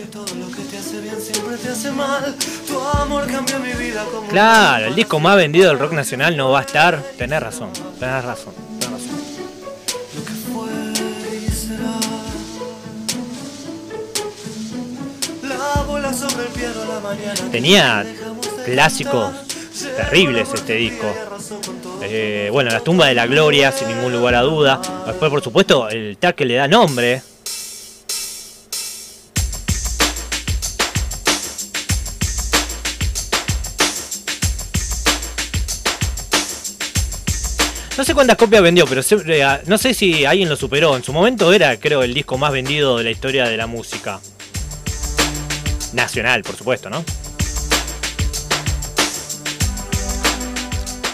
Claro, 4.30 4.86
el 4.88 4.96
disco 4.96 5.20
más 5.20 5.36
vendido 5.36 5.70
del 5.70 5.78
rock 5.78 5.92
nacional 5.94 6.36
no 6.36 6.50
va 6.50 6.60
a 6.60 6.64
estar. 6.64 7.04
Tenés 7.18 7.40
razón, 7.40 7.70
tenés 8.00 8.26
razón, 8.26 8.54
tenés 8.80 8.92
razón. 8.92 9.20
Tenía 17.52 18.06
clásicos 18.66 19.34
terribles 19.82 20.50
este 20.54 20.74
disco. 20.74 21.08
Eh, 22.02 22.50
bueno, 22.52 22.72
La 22.72 22.80
tumba 22.82 23.08
de 23.08 23.16
la 23.16 23.28
gloria, 23.28 23.72
sin 23.72 23.88
ningún 23.88 24.12
lugar 24.12 24.36
a 24.36 24.42
duda. 24.42 24.82
Después, 25.06 25.30
por 25.30 25.42
supuesto, 25.42 25.90
el 25.90 26.18
tag 26.18 26.36
que 26.36 26.46
le 26.46 26.56
da 26.56 26.68
nombre. 26.68 27.22
No 37.98 38.06
sé 38.06 38.14
cuántas 38.14 38.38
copias 38.38 38.62
vendió, 38.62 38.86
pero 38.88 39.02
eh, 39.28 39.60
no 39.66 39.78
sé 39.78 39.94
si 39.94 40.24
alguien 40.24 40.48
lo 40.48 40.56
superó. 40.56 40.96
En 40.96 41.04
su 41.04 41.12
momento 41.12 41.52
era, 41.52 41.78
creo, 41.78 42.02
el 42.02 42.14
disco 42.14 42.38
más 42.38 42.54
vendido 42.54 42.98
de 42.98 43.04
la 43.04 43.12
historia 43.12 43.46
de 43.50 43.58
la 43.58 43.68
música. 43.68 44.22
Nacional, 45.92 46.44
por 46.44 46.56
supuesto, 46.56 46.90
¿no? 46.90 47.04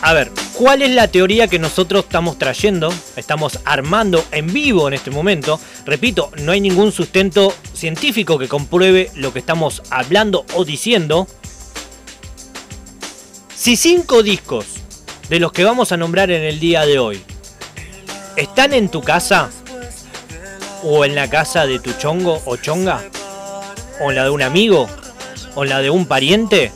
A 0.06 0.14
ver, 0.14 0.32
¿cuál 0.54 0.84
es 0.84 0.92
la 0.92 1.08
teoría 1.08 1.48
que 1.48 1.58
nosotros 1.58 2.04
estamos 2.04 2.38
trayendo? 2.38 2.94
Estamos 3.16 3.60
armando 3.66 4.24
en 4.30 4.54
vivo 4.54 4.88
en 4.88 4.94
este 4.94 5.10
momento. 5.10 5.60
Repito, 5.84 6.30
no 6.44 6.52
hay 6.52 6.62
ningún 6.62 6.92
sustento 6.92 7.52
científico 7.74 8.38
que 8.38 8.48
compruebe 8.48 9.10
lo 9.16 9.34
que 9.34 9.40
estamos 9.40 9.82
hablando 9.90 10.46
o 10.54 10.64
diciendo. 10.64 11.28
Si 13.56 13.76
cinco 13.76 14.22
discos 14.22 14.68
de 15.28 15.40
los 15.40 15.52
que 15.52 15.64
vamos 15.64 15.92
a 15.92 15.98
nombrar 15.98 16.30
en 16.30 16.44
el 16.44 16.60
día 16.60 16.86
de 16.86 17.00
hoy 17.00 17.24
están 18.36 18.74
en 18.74 18.90
tu 18.90 19.02
casa 19.02 19.50
o 20.84 21.04
en 21.04 21.16
la 21.16 21.32
casa 21.32 21.66
de 21.66 21.80
tu 21.80 21.94
chongo 21.94 22.44
o 22.46 22.58
chonga 22.58 23.02
o 24.00 24.12
en 24.12 24.18
la 24.18 24.26
de 24.26 24.30
un 24.30 24.44
amigo 24.44 24.88
o 25.56 25.64
en 25.64 25.70
la 25.70 25.82
de 25.82 25.90
un 25.90 26.06
pariente, 26.06 26.72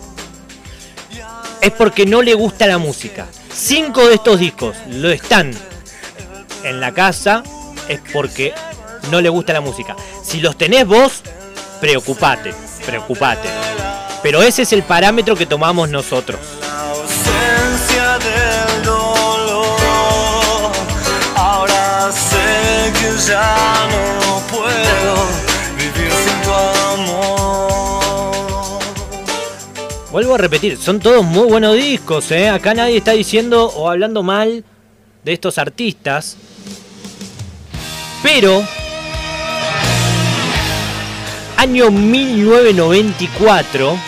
es 1.62 1.72
porque 1.72 2.06
no 2.06 2.22
le 2.22 2.34
gusta 2.34 2.68
la 2.68 2.78
música. 2.78 3.28
Cinco 3.54 4.08
de 4.08 4.16
estos 4.16 4.40
discos 4.40 4.76
lo 4.88 5.10
están 5.10 5.52
en 6.64 6.80
la 6.80 6.94
casa, 6.94 7.44
es 7.88 8.00
porque 8.14 8.54
no 9.12 9.22
le 9.22 9.30
gusta 9.30 9.54
la 9.54 9.62
música. 9.62 9.96
Si 10.24 10.40
los 10.40 10.58
tenés 10.58 10.86
vos, 10.86 11.22
preocupate, 11.80 12.54
preocupate. 12.86 13.50
Pero 14.22 14.42
ese 14.42 14.64
es 14.64 14.74
el 14.74 14.84
parámetro 14.84 15.36
que 15.36 15.46
tomamos 15.46 15.90
nosotros. 15.90 16.40
Ahora 21.36 22.12
sé 22.12 22.92
que 22.94 23.32
ya 23.32 23.88
no 23.92 24.19
Vuelvo 30.12 30.34
a 30.34 30.40
repetir, 30.40 30.76
son 30.78 31.00
todos 31.00 31.24
muy 31.24 31.48
buenos 31.48 31.76
discos, 31.76 32.32
¿eh? 32.32 32.50
Acá 32.50 32.74
nadie 32.74 32.98
está 32.98 33.12
diciendo 33.12 33.68
o 33.68 33.88
hablando 33.88 34.24
mal 34.24 34.64
de 35.24 35.34
estos 35.34 35.60
artistas. 35.60 36.36
Pero... 38.24 38.64
Año 41.58 41.92
1994. 41.92 44.00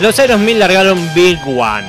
Los 0.00 0.18
Aerosmith 0.18 0.58
largaron 0.58 1.14
Big 1.14 1.38
One. 1.46 1.86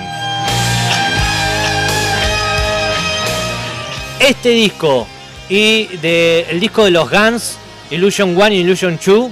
Este 4.20 4.50
disco 4.50 5.08
y 5.50 5.88
de, 5.98 6.46
el 6.50 6.62
disco 6.62 6.86
de 6.86 6.92
los 6.92 7.10
Guns, 7.10 7.58
Illusion 7.90 8.38
1 8.38 8.50
y 8.50 8.58
Illusion 8.60 9.00
2, 9.04 9.32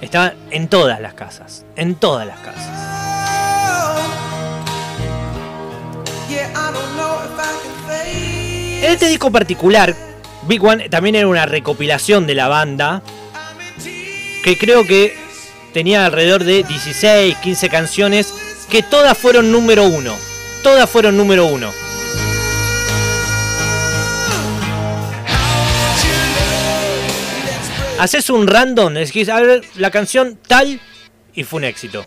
Estaban 0.00 0.34
en 0.50 0.68
todas 0.68 1.00
las 1.00 1.14
casas, 1.14 1.64
en 1.76 1.94
todas 1.94 2.26
las 2.26 2.38
casas. 2.38 2.98
En 8.80 8.92
este 8.92 9.08
disco 9.08 9.30
particular, 9.32 9.94
Big 10.46 10.64
One 10.64 10.88
también 10.88 11.16
era 11.16 11.26
una 11.26 11.46
recopilación 11.46 12.26
de 12.26 12.34
la 12.34 12.46
banda 12.48 13.02
que 14.44 14.56
creo 14.56 14.84
que 14.84 15.16
tenía 15.74 16.06
alrededor 16.06 16.44
de 16.44 16.62
16, 16.62 17.36
15 17.38 17.68
canciones 17.68 18.32
que 18.70 18.82
todas 18.82 19.18
fueron 19.18 19.50
número 19.50 19.84
uno. 19.84 20.14
Todas 20.62 20.88
fueron 20.88 21.16
número 21.16 21.46
uno. 21.46 21.70
Haces 27.98 28.30
un 28.30 28.46
random, 28.46 28.96
que 29.12 29.30
a 29.30 29.40
ver 29.40 29.62
la 29.76 29.90
canción 29.90 30.38
tal 30.46 30.80
y 31.34 31.42
fue 31.44 31.58
un 31.58 31.64
éxito. 31.64 32.06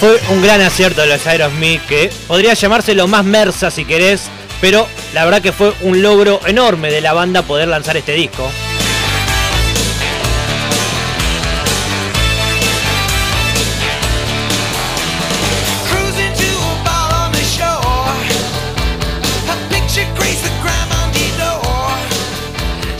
Fue 0.00 0.20
un 0.30 0.40
gran 0.40 0.60
acierto 0.60 1.00
de 1.00 1.08
los 1.08 1.26
Aerosmith 1.26 1.84
que 1.86 2.12
podría 2.28 2.54
llamarse 2.54 2.94
lo 2.94 3.08
más 3.08 3.24
mersa 3.24 3.68
si 3.72 3.84
querés, 3.84 4.30
pero 4.60 4.86
la 5.12 5.24
verdad 5.24 5.42
que 5.42 5.52
fue 5.52 5.74
un 5.80 6.02
logro 6.02 6.40
enorme 6.46 6.92
de 6.92 7.00
la 7.00 7.14
banda 7.14 7.42
poder 7.42 7.66
lanzar 7.66 7.96
este 7.96 8.12
disco. 8.12 8.48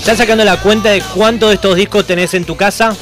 ¿Estás 0.08 0.20
sacando 0.20 0.42
la 0.42 0.58
cuenta 0.58 0.88
de 0.88 1.02
cuántos 1.02 1.50
de 1.50 1.56
estos 1.56 1.76
discos 1.76 2.06
tenés 2.06 2.32
en 2.32 2.46
tu 2.46 2.56
casa? 2.56 2.96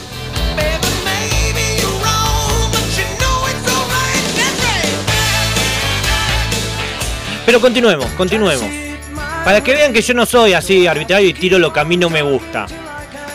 Pero 7.47 7.61
continuemos, 7.61 8.07
continuemos. 8.17 8.67
Para 9.45 9.63
que 9.63 9.73
vean 9.73 9.93
que 9.93 10.03
yo 10.03 10.15
no 10.15 10.27
soy 10.27 10.55
así 10.55 10.89
arbitrario 10.89 11.29
y 11.29 11.33
tiro 11.33 11.61
lo 11.61 11.73
que 11.73 11.79
a 11.79 11.85
mí 11.85 11.97
no 11.97 12.11
me 12.11 12.23
gusta. 12.23 12.67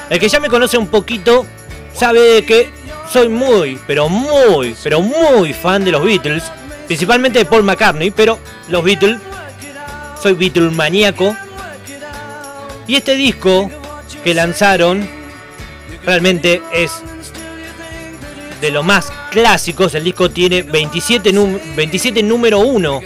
El 0.10 0.20
que 0.20 0.28
ya 0.28 0.42
me 0.42 0.50
conoce 0.50 0.78
un 0.78 0.88
poquito 0.88 1.46
sabe 1.94 2.44
que 2.44 2.70
soy 3.10 3.30
muy, 3.30 3.80
pero 3.88 4.10
muy, 4.10 4.76
pero 4.84 5.00
muy 5.00 5.54
fan 5.54 5.86
de 5.86 5.92
los 5.92 6.04
Beatles. 6.04 6.44
Principalmente 6.88 7.40
de 7.40 7.46
Paul 7.46 7.64
McCartney, 7.64 8.12
pero 8.12 8.38
los 8.68 8.84
Beatles. 8.84 9.18
Soy 10.22 10.34
Beatle 10.34 10.72
maníaco 10.72 11.34
y 12.92 12.98
este 12.98 13.16
disco 13.16 13.72
que 14.22 14.34
lanzaron 14.34 15.08
realmente 16.04 16.62
es 16.74 16.92
de 18.60 18.70
lo 18.70 18.84
más 18.84 19.10
clásicos. 19.30 19.96
El 19.96 20.04
disco 20.04 20.30
tiene 20.30 20.62
27, 20.64 21.32
27 21.74 22.22
número 22.22 22.60
1. 22.60 23.02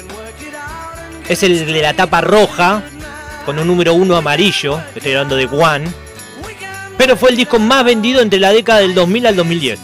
Es 1.29 1.43
el 1.43 1.67
de 1.67 1.81
la 1.83 1.93
tapa 1.93 2.21
roja 2.21 2.81
con 3.45 3.59
un 3.59 3.67
número 3.67 3.93
1 3.93 4.15
amarillo. 4.15 4.81
Estoy 4.95 5.11
hablando 5.11 5.35
de 5.35 5.45
One. 5.45 5.87
Pero 6.97 7.15
fue 7.15 7.29
el 7.29 7.37
disco 7.37 7.59
más 7.59 7.85
vendido 7.85 8.21
entre 8.21 8.39
la 8.39 8.51
década 8.51 8.79
del 8.79 8.95
2000 8.95 9.27
al 9.27 9.35
2010. 9.35 9.79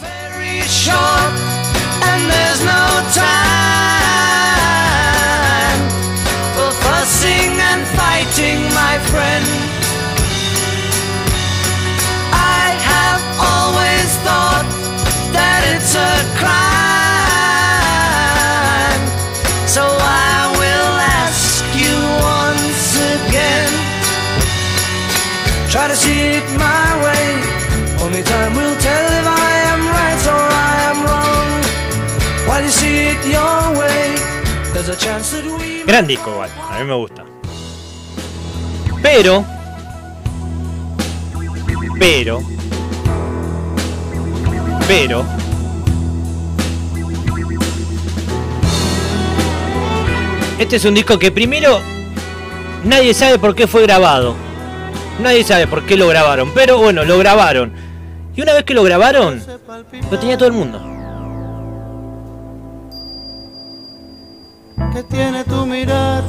Gran 35.86 36.06
disco 36.06 36.30
igual, 36.30 36.50
a 36.70 36.78
mí 36.78 36.84
me 36.84 36.94
gusta. 36.94 37.24
Pero 39.02 39.44
Pero. 42.02 42.42
Pero. 44.88 45.24
Este 50.58 50.76
es 50.76 50.84
un 50.84 50.94
disco 50.94 51.16
que 51.16 51.30
primero 51.30 51.80
nadie 52.82 53.14
sabe 53.14 53.38
por 53.38 53.54
qué 53.54 53.68
fue 53.68 53.82
grabado. 53.82 54.34
Nadie 55.20 55.44
sabe 55.44 55.68
por 55.68 55.84
qué 55.84 55.96
lo 55.96 56.08
grabaron. 56.08 56.50
Pero 56.54 56.78
bueno, 56.78 57.04
lo 57.04 57.18
grabaron. 57.18 57.72
Y 58.34 58.42
una 58.42 58.54
vez 58.54 58.64
que 58.64 58.74
lo 58.74 58.82
grabaron, 58.82 59.40
lo 60.10 60.18
tenía 60.18 60.36
todo 60.36 60.48
el 60.48 60.54
mundo. 60.54 60.91
¿Qué 64.94 65.02
tiene 65.04 65.42
tu 65.44 65.64
mirar? 65.64 66.22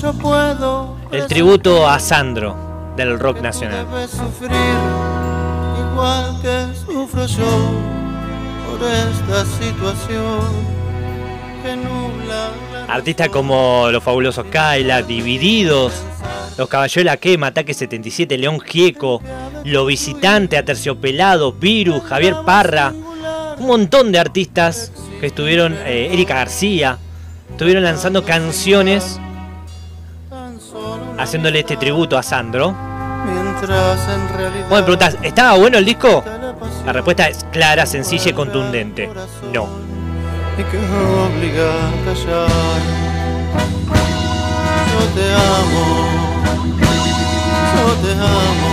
Yo 0.00 0.12
puedo. 0.12 0.96
El 1.10 1.26
tributo 1.26 1.88
a 1.88 1.98
Sandro 1.98 2.54
del 2.96 3.18
rock 3.18 3.40
nacional. 3.40 3.86
Sufrir 4.08 4.50
igual 5.90 6.38
que 6.42 6.66
sufro 6.74 7.26
yo 7.26 7.70
por 8.68 8.86
esta 8.86 9.44
situación 9.46 10.40
que 11.62 11.76
nubla 11.76 12.50
la 12.72 12.94
Artistas 12.94 13.30
como 13.30 13.88
los 13.90 14.04
fabulosos 14.04 14.44
Kyla, 14.46 15.02
Divididos, 15.02 15.94
Los 16.58 16.68
Caballeros 16.68 17.04
de 17.04 17.04
la 17.04 17.16
Quema, 17.16 17.48
Ataque 17.48 17.72
77, 17.72 18.36
León 18.36 18.60
Gieco, 18.60 19.22
Lo 19.64 19.86
Visitante, 19.86 20.58
Aterciopelado, 20.58 21.52
Virus, 21.52 22.02
Javier 22.02 22.36
Parra, 22.44 22.92
un 23.58 23.66
montón 23.66 24.12
de 24.12 24.18
artistas 24.18 24.92
que 25.20 25.26
estuvieron, 25.28 25.74
eh, 25.84 26.10
Erika 26.12 26.34
García, 26.34 26.98
estuvieron 27.58 27.82
lanzando 27.82 28.24
canciones 28.24 29.18
haciéndole 31.18 31.58
este 31.58 31.76
tributo 31.76 32.16
a 32.16 32.22
Sandro. 32.22 32.72
Vos 34.68 34.78
me 34.78 34.82
preguntás, 34.84 35.16
¿estaba 35.24 35.58
bueno 35.58 35.78
el 35.78 35.84
disco? 35.84 36.22
la 36.86 36.92
respuesta 36.92 37.26
es 37.28 37.44
clara, 37.50 37.84
sencilla 37.84 38.30
y 38.30 38.32
contundente. 38.32 39.10
No. 39.52 39.66
y 40.56 40.62
que 40.62 40.78
obliga 40.78 41.68
a 41.68 42.04
callar. 42.04 42.48
Yo 44.92 45.02
te 45.16 45.26
amo, 45.34 46.06
yo 47.74 47.86
te 48.06 48.12
amo. 48.12 48.72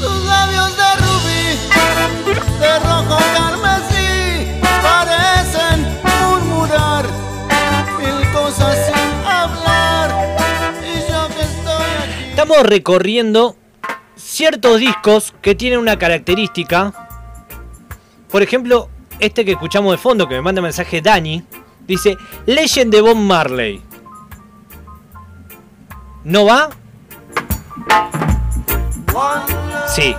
Tus 0.00 0.24
labios 0.26 0.76
de 0.76 0.90
rubí, 0.96 1.44
de 2.58 2.78
rojo 2.80 3.33
recorriendo 12.62 13.56
ciertos 14.16 14.78
discos 14.78 15.34
que 15.42 15.54
tienen 15.54 15.78
una 15.78 15.98
característica. 15.98 16.92
Por 18.30 18.42
ejemplo, 18.42 18.88
este 19.20 19.44
que 19.44 19.52
escuchamos 19.52 19.92
de 19.92 19.98
fondo, 19.98 20.28
que 20.28 20.34
me 20.34 20.42
manda 20.42 20.62
mensaje 20.62 21.00
Dani, 21.00 21.42
dice 21.86 22.16
Legend 22.46 22.92
de 22.92 23.00
Bob 23.00 23.16
Marley. 23.16 23.82
¿No 26.24 26.46
va? 26.46 26.70
Sí. 29.94 30.14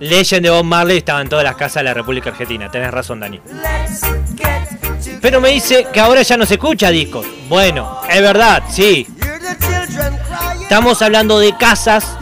Legend 0.00 0.42
de 0.42 0.50
Bob 0.50 0.64
Marley 0.64 0.98
estaba 0.98 1.20
en 1.22 1.28
todas 1.28 1.44
las 1.44 1.56
casas 1.56 1.76
de 1.76 1.84
la 1.84 1.94
República 1.94 2.30
Argentina. 2.30 2.70
Tenés 2.70 2.90
razón, 2.90 3.20
Dani. 3.20 3.40
Pero 5.20 5.40
me 5.40 5.48
dice 5.50 5.86
que 5.92 6.00
ahora 6.00 6.22
ya 6.22 6.36
no 6.36 6.44
se 6.44 6.54
escucha 6.54 6.90
discos. 6.90 7.26
Bueno, 7.48 8.00
es 8.08 8.20
verdad, 8.20 8.62
sí. 8.68 9.06
Estamos 10.64 11.02
hablando 11.02 11.38
de 11.38 11.54
casas 11.58 12.16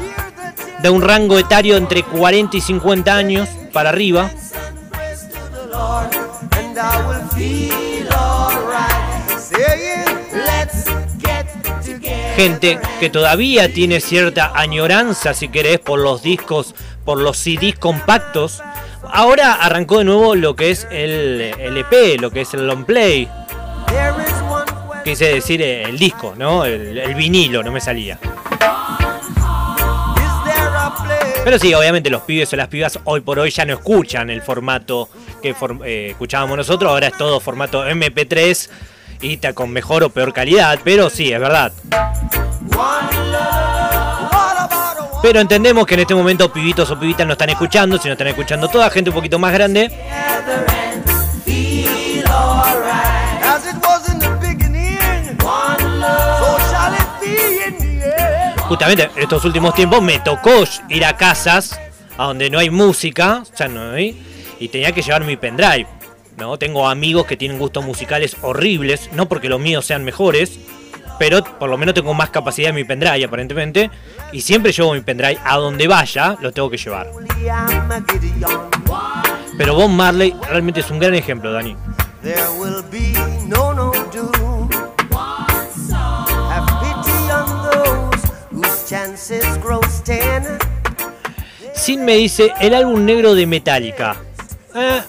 de 0.83 0.90
un 0.90 1.00
rango 1.00 1.38
etario 1.38 1.76
entre 1.76 2.02
40 2.02 2.57
y 2.57 2.61
50 2.61 3.14
años 3.14 3.48
para 3.72 3.90
arriba. 3.90 4.31
Gente 12.35 12.81
que 12.98 13.11
todavía 13.11 13.72
tiene 13.72 14.00
cierta 14.00 14.50
añoranza, 14.57 15.35
si 15.35 15.48
querés, 15.48 15.78
por 15.78 16.00
los 16.00 16.24
discos, 16.24 16.74
por 17.05 17.18
los 17.18 17.38
CDs 17.38 17.78
compactos. 17.78 18.61
Ahora 19.05 19.52
arrancó 19.55 19.98
de 19.98 20.05
nuevo 20.05 20.35
lo 20.35 20.57
que 20.57 20.72
es 20.72 20.88
el, 20.90 21.40
el 21.59 21.76
EP, 21.76 22.20
lo 22.20 22.33
que 22.33 22.40
es 22.40 22.52
el 22.55 22.66
long 22.66 22.85
play. 22.85 23.31
Quise 25.05 25.35
decir 25.35 25.61
eh, 25.62 25.85
el 25.85 25.99
disco, 25.99 26.35
¿no? 26.37 26.65
El, 26.65 27.15
vinilo, 27.15 27.62
no 27.62 27.73
me 27.73 27.81
salía. 27.81 28.19
Pero 31.45 31.59
sí, 31.59 31.75
obviamente 31.75 32.09
los 32.09 32.23
pibes 32.23 32.53
o 32.53 32.57
las 32.57 32.69
pibas 32.69 32.99
hoy 33.05 33.21
por 33.21 33.38
hoy 33.38 33.51
ya 33.51 33.65
no 33.65 33.75
escuchan 33.75 34.31
el 34.31 34.43
formato 34.43 35.09
que 35.43 35.57
eh, 35.85 36.09
escuchábamos 36.11 36.57
nosotros, 36.57 36.88
ahora 36.91 37.09
es 37.09 37.17
todo 37.17 37.41
formato 37.41 37.85
MP3 37.85 38.69
y 39.23 39.35
está 39.35 39.53
con 39.53 39.71
mejor 39.71 40.05
o 40.05 40.11
peor 40.11 40.33
calidad, 40.33 40.79
pero 40.85 41.11
sí, 41.11 41.33
es 41.33 41.41
verdad. 41.41 41.73
Pero 45.23 45.41
entendemos 45.41 45.87
que 45.87 45.95
en 45.95 46.01
este 46.01 46.15
momento 46.15 46.53
pibitos 46.53 46.91
o 46.91 46.99
pibitas 46.99 47.27
no 47.27 47.33
están 47.33 47.51
escuchando, 47.51 47.99
sino 47.99 48.12
están 48.12 48.29
escuchando 48.29 48.69
toda 48.69 48.91
gente 48.91 49.11
un 49.11 49.15
poquito 49.15 49.38
más 49.38 49.53
grande. 49.53 49.91
Justamente 58.73 59.11
estos 59.17 59.45
últimos 59.45 59.75
tiempos 59.75 60.01
me 60.01 60.19
tocó 60.21 60.65
ir 60.89 61.05
a 61.05 61.15
casas 61.15 61.79
a 62.17 62.25
donde 62.25 62.49
no 62.49 62.59
hay 62.59 62.71
música, 62.71 63.43
ya 63.55 63.69
no 63.69 63.93
hay, 63.93 64.19
y 64.59 64.69
tenía 64.69 64.93
que 64.93 65.03
llevar 65.03 65.25
mi 65.25 65.37
pendrive. 65.37 65.87
¿no? 66.39 66.57
Tengo 66.57 66.89
amigos 66.89 67.27
que 67.27 67.37
tienen 67.37 67.59
gustos 67.59 67.85
musicales 67.85 68.35
horribles, 68.41 69.11
no 69.13 69.29
porque 69.29 69.51
los 69.51 69.61
míos 69.61 69.85
sean 69.85 70.05
mejores, 70.05 70.59
pero 71.19 71.45
por 71.45 71.69
lo 71.69 71.77
menos 71.77 71.95
tengo 71.95 72.15
más 72.15 72.31
capacidad 72.31 72.71
en 72.71 72.77
mi 72.77 72.85
pendrive 72.85 73.23
aparentemente, 73.23 73.91
y 74.33 74.41
siempre 74.41 74.73
llevo 74.73 74.95
mi 74.95 75.03
pendrive 75.03 75.39
a 75.45 75.59
donde 75.59 75.87
vaya, 75.87 76.39
lo 76.41 76.51
tengo 76.51 76.71
que 76.71 76.79
llevar. 76.79 77.11
Pero 79.59 79.75
Bob 79.75 79.91
Marley 79.91 80.35
realmente 80.49 80.81
es 80.81 80.91
un 80.91 80.99
gran 80.99 81.13
ejemplo, 81.13 81.53
Dani. 81.53 81.77
There 82.23 82.49
will 82.59 82.83
be 82.91 83.13
Sin 91.75 92.05
me 92.05 92.16
dice 92.16 92.53
el 92.61 92.75
álbum 92.75 93.05
negro 93.05 93.35
de 93.35 93.47
Metallica. 93.47 94.16
Eh, 94.75 95.01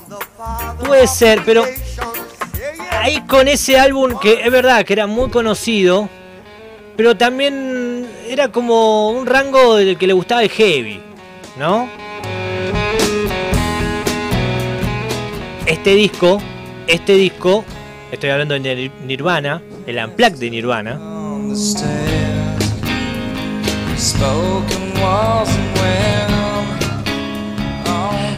puede 0.86 1.08
ser, 1.08 1.42
pero 1.46 1.66
ahí 2.92 3.22
con 3.28 3.48
ese 3.48 3.78
álbum 3.80 4.18
que 4.20 4.42
es 4.46 4.52
verdad 4.52 4.84
que 4.86 4.94
era 4.94 5.08
muy 5.08 5.30
conocido, 5.30 6.10
pero 6.96 7.16
también 7.18 8.08
era 8.28 8.50
como 8.50 9.10
un 9.10 9.26
rango 9.26 9.76
del 9.76 9.98
que 9.98 10.08
le 10.08 10.14
gustaba 10.14 10.44
el 10.44 10.50
heavy, 10.50 11.02
¿no? 11.58 11.90
Este 15.66 15.96
disco, 15.96 16.42
este 16.88 17.14
disco, 17.14 17.64
estoy 18.12 18.30
hablando 18.32 18.54
de 18.54 18.60
Nir- 18.62 18.92
Nirvana, 19.06 19.62
el 19.88 19.98
Unplugged 19.98 20.38
de 20.40 20.50
Nirvana, 20.50 21.00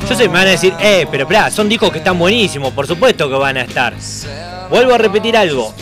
Yo 0.07 0.15
sé, 0.15 0.27
me 0.27 0.35
van 0.35 0.47
a 0.47 0.51
decir, 0.51 0.75
eh, 0.79 1.07
pero 1.09 1.27
son 1.49 1.67
discos 1.67 1.91
que 1.91 1.97
están 1.97 2.19
buenísimos, 2.19 2.71
por 2.71 2.85
supuesto 2.85 3.27
que 3.27 3.35
van 3.35 3.57
a 3.57 3.61
estar. 3.61 3.95
Vuelvo 4.69 4.93
a 4.93 4.99
repetir 4.99 5.35
algo, 5.35 5.73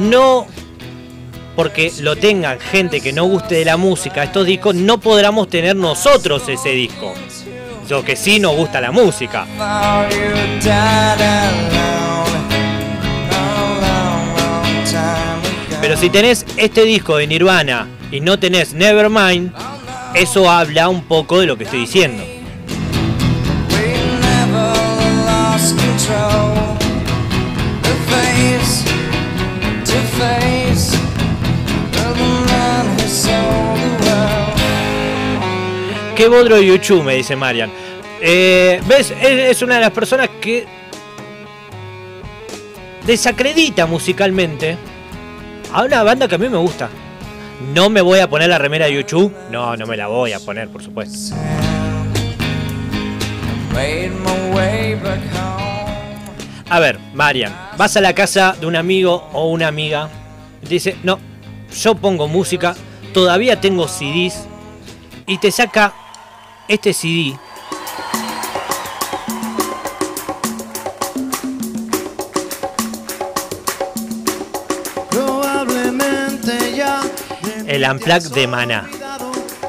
no 0.00 0.44
porque 1.54 1.92
lo 2.00 2.16
tengan 2.16 2.58
gente 2.58 3.00
que 3.00 3.12
no 3.12 3.26
guste 3.26 3.54
de 3.54 3.64
la 3.64 3.76
música, 3.76 4.24
estos 4.24 4.44
discos, 4.44 4.74
no 4.74 4.98
podamos 4.98 5.48
tener 5.48 5.76
nosotros 5.76 6.48
ese 6.48 6.70
disco. 6.70 7.14
Lo 7.88 8.04
que 8.04 8.16
sí 8.16 8.40
nos 8.40 8.56
gusta 8.56 8.80
la 8.80 8.90
música. 8.90 9.46
Pero 15.80 15.96
si 15.96 16.10
tenés 16.10 16.44
este 16.56 16.84
disco 16.84 17.16
de 17.18 17.28
Nirvana 17.28 17.86
y 18.10 18.20
no 18.20 18.38
tenés 18.38 18.74
Nevermind, 18.74 19.52
eso 20.14 20.50
habla 20.50 20.88
un 20.88 21.04
poco 21.04 21.40
de 21.40 21.46
lo 21.46 21.56
que 21.56 21.64
estoy 21.64 21.80
diciendo. 21.80 22.22
Qué 36.16 36.26
bodro 36.26 36.60
Yuchu, 36.60 37.02
me 37.04 37.14
dice 37.14 37.36
Marian. 37.36 37.70
Eh, 38.20 38.80
¿Ves? 38.88 39.12
Es, 39.12 39.50
es 39.50 39.62
una 39.62 39.76
de 39.76 39.82
las 39.82 39.92
personas 39.92 40.28
que 40.40 40.66
desacredita 43.06 43.86
musicalmente 43.86 44.76
a 45.72 45.84
una 45.84 46.02
banda 46.02 46.26
que 46.26 46.34
a 46.34 46.38
mí 46.38 46.48
me 46.48 46.56
gusta. 46.56 46.88
No 47.60 47.90
me 47.90 48.00
voy 48.00 48.20
a 48.20 48.28
poner 48.28 48.48
la 48.48 48.58
remera 48.58 48.86
de 48.86 48.94
Yuchu. 48.94 49.32
No, 49.50 49.76
no 49.76 49.86
me 49.86 49.96
la 49.96 50.06
voy 50.06 50.32
a 50.32 50.40
poner, 50.40 50.68
por 50.68 50.82
supuesto. 50.82 51.34
A 56.70 56.80
ver, 56.80 56.98
Marian, 57.14 57.52
vas 57.76 57.96
a 57.96 58.00
la 58.00 58.14
casa 58.14 58.56
de 58.60 58.66
un 58.66 58.76
amigo 58.76 59.28
o 59.32 59.48
una 59.48 59.68
amiga 59.68 60.08
dice, 60.62 60.96
no, 61.02 61.18
yo 61.82 61.94
pongo 61.94 62.28
música, 62.28 62.74
todavía 63.12 63.60
tengo 63.60 63.88
CDs 63.88 64.46
y 65.26 65.38
te 65.38 65.50
saca 65.50 65.92
este 66.68 66.92
CD. 66.92 67.38
El 77.68 77.84
Unplugged 77.84 78.30
de 78.30 78.46
Maná. 78.46 78.88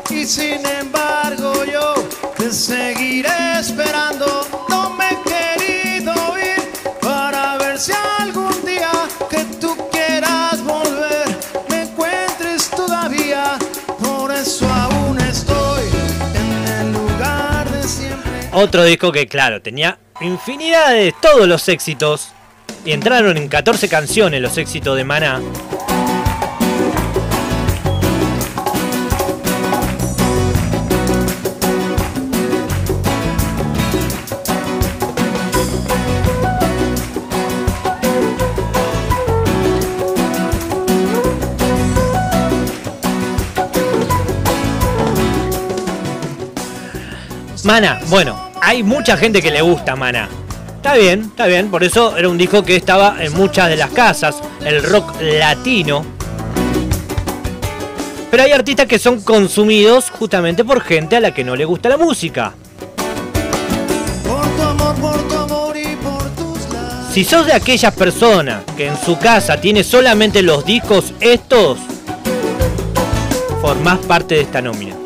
Y 0.09 0.23
sin 0.25 0.65
embargo 0.65 1.65
yo 1.65 1.95
te 2.37 2.49
seguiré 2.49 3.59
esperando. 3.59 4.47
No 4.69 4.91
me 4.91 5.09
he 5.09 5.17
querido 5.21 6.13
ir 6.37 6.63
para 7.01 7.57
ver 7.57 7.77
si 7.77 7.91
algún 8.17 8.65
día 8.65 8.89
que 9.29 9.43
tú 9.59 9.75
quieras 9.91 10.63
volver 10.63 11.25
me 11.69 11.81
encuentres 11.81 12.69
todavía. 12.69 13.59
Por 14.01 14.31
eso 14.31 14.65
aún 14.69 15.19
estoy 15.19 15.83
en 16.35 16.67
el 16.79 16.93
lugar 16.93 17.69
de 17.69 17.83
siempre. 17.85 18.49
Otro 18.53 18.85
disco 18.85 19.11
que, 19.11 19.27
claro, 19.27 19.61
tenía 19.61 19.99
infinidad 20.21 20.93
de 20.93 21.13
todos 21.21 21.49
los 21.49 21.67
éxitos. 21.67 22.29
Y 22.85 22.93
entraron 22.93 23.35
en 23.35 23.49
14 23.49 23.89
canciones 23.89 24.41
los 24.41 24.57
éxitos 24.57 24.95
de 24.95 25.03
Maná. 25.03 25.41
Mana, 47.69 47.99
bueno, 48.07 48.49
hay 48.63 48.81
mucha 48.81 49.15
gente 49.15 49.43
que 49.43 49.51
le 49.51 49.61
gusta 49.61 49.95
Mana. 49.95 50.27
Está 50.77 50.95
bien, 50.95 51.25
está 51.25 51.45
bien, 51.45 51.69
por 51.69 51.83
eso 51.83 52.17
era 52.17 52.27
un 52.27 52.35
disco 52.35 52.63
que 52.63 52.75
estaba 52.75 53.23
en 53.23 53.31
muchas 53.33 53.69
de 53.69 53.75
las 53.75 53.91
casas, 53.91 54.37
el 54.65 54.81
rock 54.81 55.13
latino. 55.21 56.03
Pero 58.31 58.41
hay 58.41 58.53
artistas 58.53 58.87
que 58.87 58.97
son 58.97 59.21
consumidos 59.21 60.09
justamente 60.09 60.65
por 60.65 60.81
gente 60.81 61.17
a 61.17 61.19
la 61.19 61.31
que 61.31 61.43
no 61.43 61.55
le 61.55 61.63
gusta 61.63 61.89
la 61.89 61.97
música. 61.97 62.53
Si 67.13 67.23
sos 67.23 67.45
de 67.45 67.53
aquellas 67.53 67.93
personas 67.93 68.63
que 68.75 68.87
en 68.87 68.97
su 68.97 69.19
casa 69.19 69.61
tiene 69.61 69.83
solamente 69.83 70.41
los 70.41 70.65
discos 70.65 71.13
estos, 71.19 71.77
formás 73.61 73.99
parte 73.99 74.33
de 74.33 74.41
esta 74.41 74.59
nómina. 74.59 74.98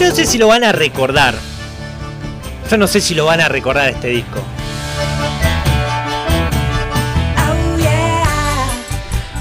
Yo 0.00 0.08
no 0.08 0.14
sé 0.14 0.24
si 0.24 0.38
lo 0.38 0.48
van 0.48 0.64
a 0.64 0.72
recordar. 0.72 1.34
Yo 2.70 2.78
no 2.78 2.86
sé 2.86 3.02
si 3.02 3.14
lo 3.14 3.26
van 3.26 3.42
a 3.42 3.50
recordar 3.50 3.90
este 3.90 4.08
disco. 4.08 4.42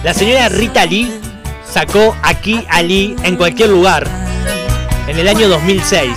La 0.03 0.13
señora 0.13 0.49
Rita 0.49 0.85
Lee 0.85 1.17
sacó 1.65 2.13
aquí 2.21 2.65
a 2.69 2.81
Lee 2.81 3.15
en 3.23 3.37
cualquier 3.37 3.69
lugar 3.69 4.05
en 5.07 5.17
el 5.17 5.29
año 5.29 5.47
2006. 5.47 6.09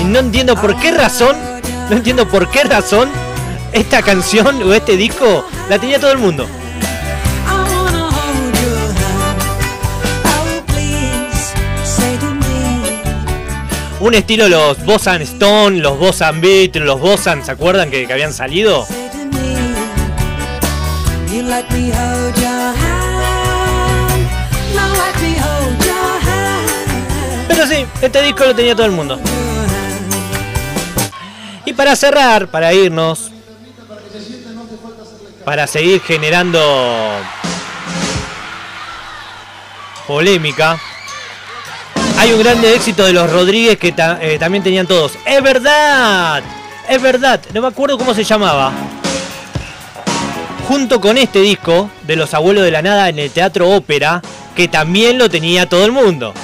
Y 0.00 0.04
no 0.06 0.18
entiendo 0.18 0.56
por 0.56 0.76
qué 0.80 0.90
razón, 0.90 1.36
no 1.88 1.96
entiendo 1.96 2.28
por 2.28 2.50
qué 2.50 2.64
razón 2.64 3.08
esta 3.70 4.02
canción 4.02 4.60
o 4.64 4.74
este 4.74 4.96
disco 4.96 5.46
la 5.68 5.78
tenía 5.78 6.00
todo 6.00 6.10
el 6.10 6.18
mundo. 6.18 6.48
Un 14.00 14.14
estilo 14.14 14.48
los 14.48 14.82
Bosan 14.86 15.20
Stone, 15.20 15.78
los 15.78 15.98
Bosan 15.98 16.40
Beat, 16.40 16.76
los 16.76 16.98
Bosan, 16.98 17.44
¿se 17.44 17.52
acuerdan 17.52 17.90
que, 17.90 18.06
que 18.06 18.12
habían 18.14 18.32
salido? 18.32 18.86
Pero 27.46 27.66
sí, 27.66 27.86
este 28.00 28.22
disco 28.22 28.44
lo 28.46 28.54
tenía 28.54 28.74
todo 28.74 28.86
el 28.86 28.92
mundo. 28.92 29.20
Y 31.66 31.74
para 31.74 31.94
cerrar, 31.94 32.48
para 32.48 32.72
irnos, 32.72 33.30
para 35.44 35.66
seguir 35.66 36.00
generando 36.00 36.58
polémica, 40.06 40.80
hay 42.20 42.34
un 42.34 42.38
grande 42.38 42.74
éxito 42.74 43.06
de 43.06 43.14
los 43.14 43.32
Rodríguez 43.32 43.78
que 43.78 43.94
eh, 43.96 44.36
también 44.38 44.62
tenían 44.62 44.86
todos. 44.86 45.12
¡Es 45.24 45.42
verdad! 45.42 46.42
¡Es 46.86 47.00
verdad! 47.00 47.40
No 47.54 47.62
me 47.62 47.68
acuerdo 47.68 47.96
cómo 47.96 48.12
se 48.12 48.24
llamaba. 48.24 48.72
Junto 50.68 51.00
con 51.00 51.16
este 51.16 51.40
disco 51.40 51.88
de 52.02 52.16
Los 52.16 52.34
Abuelos 52.34 52.62
de 52.62 52.72
la 52.72 52.82
Nada 52.82 53.08
en 53.08 53.18
el 53.18 53.30
Teatro 53.30 53.70
Ópera, 53.70 54.20
que 54.54 54.68
también 54.68 55.16
lo 55.16 55.30
tenía 55.30 55.66
todo 55.66 55.86
el 55.86 55.92
mundo. 55.92 56.34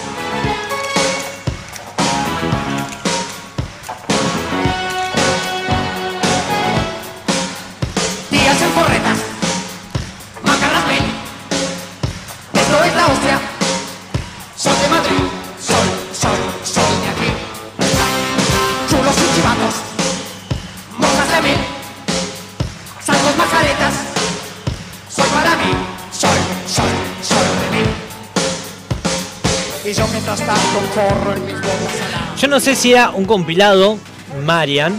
Yo 32.46 32.50
no 32.50 32.60
sé 32.60 32.76
si 32.76 32.92
era 32.92 33.10
un 33.10 33.24
compilado, 33.24 33.98
Marian, 34.44 34.94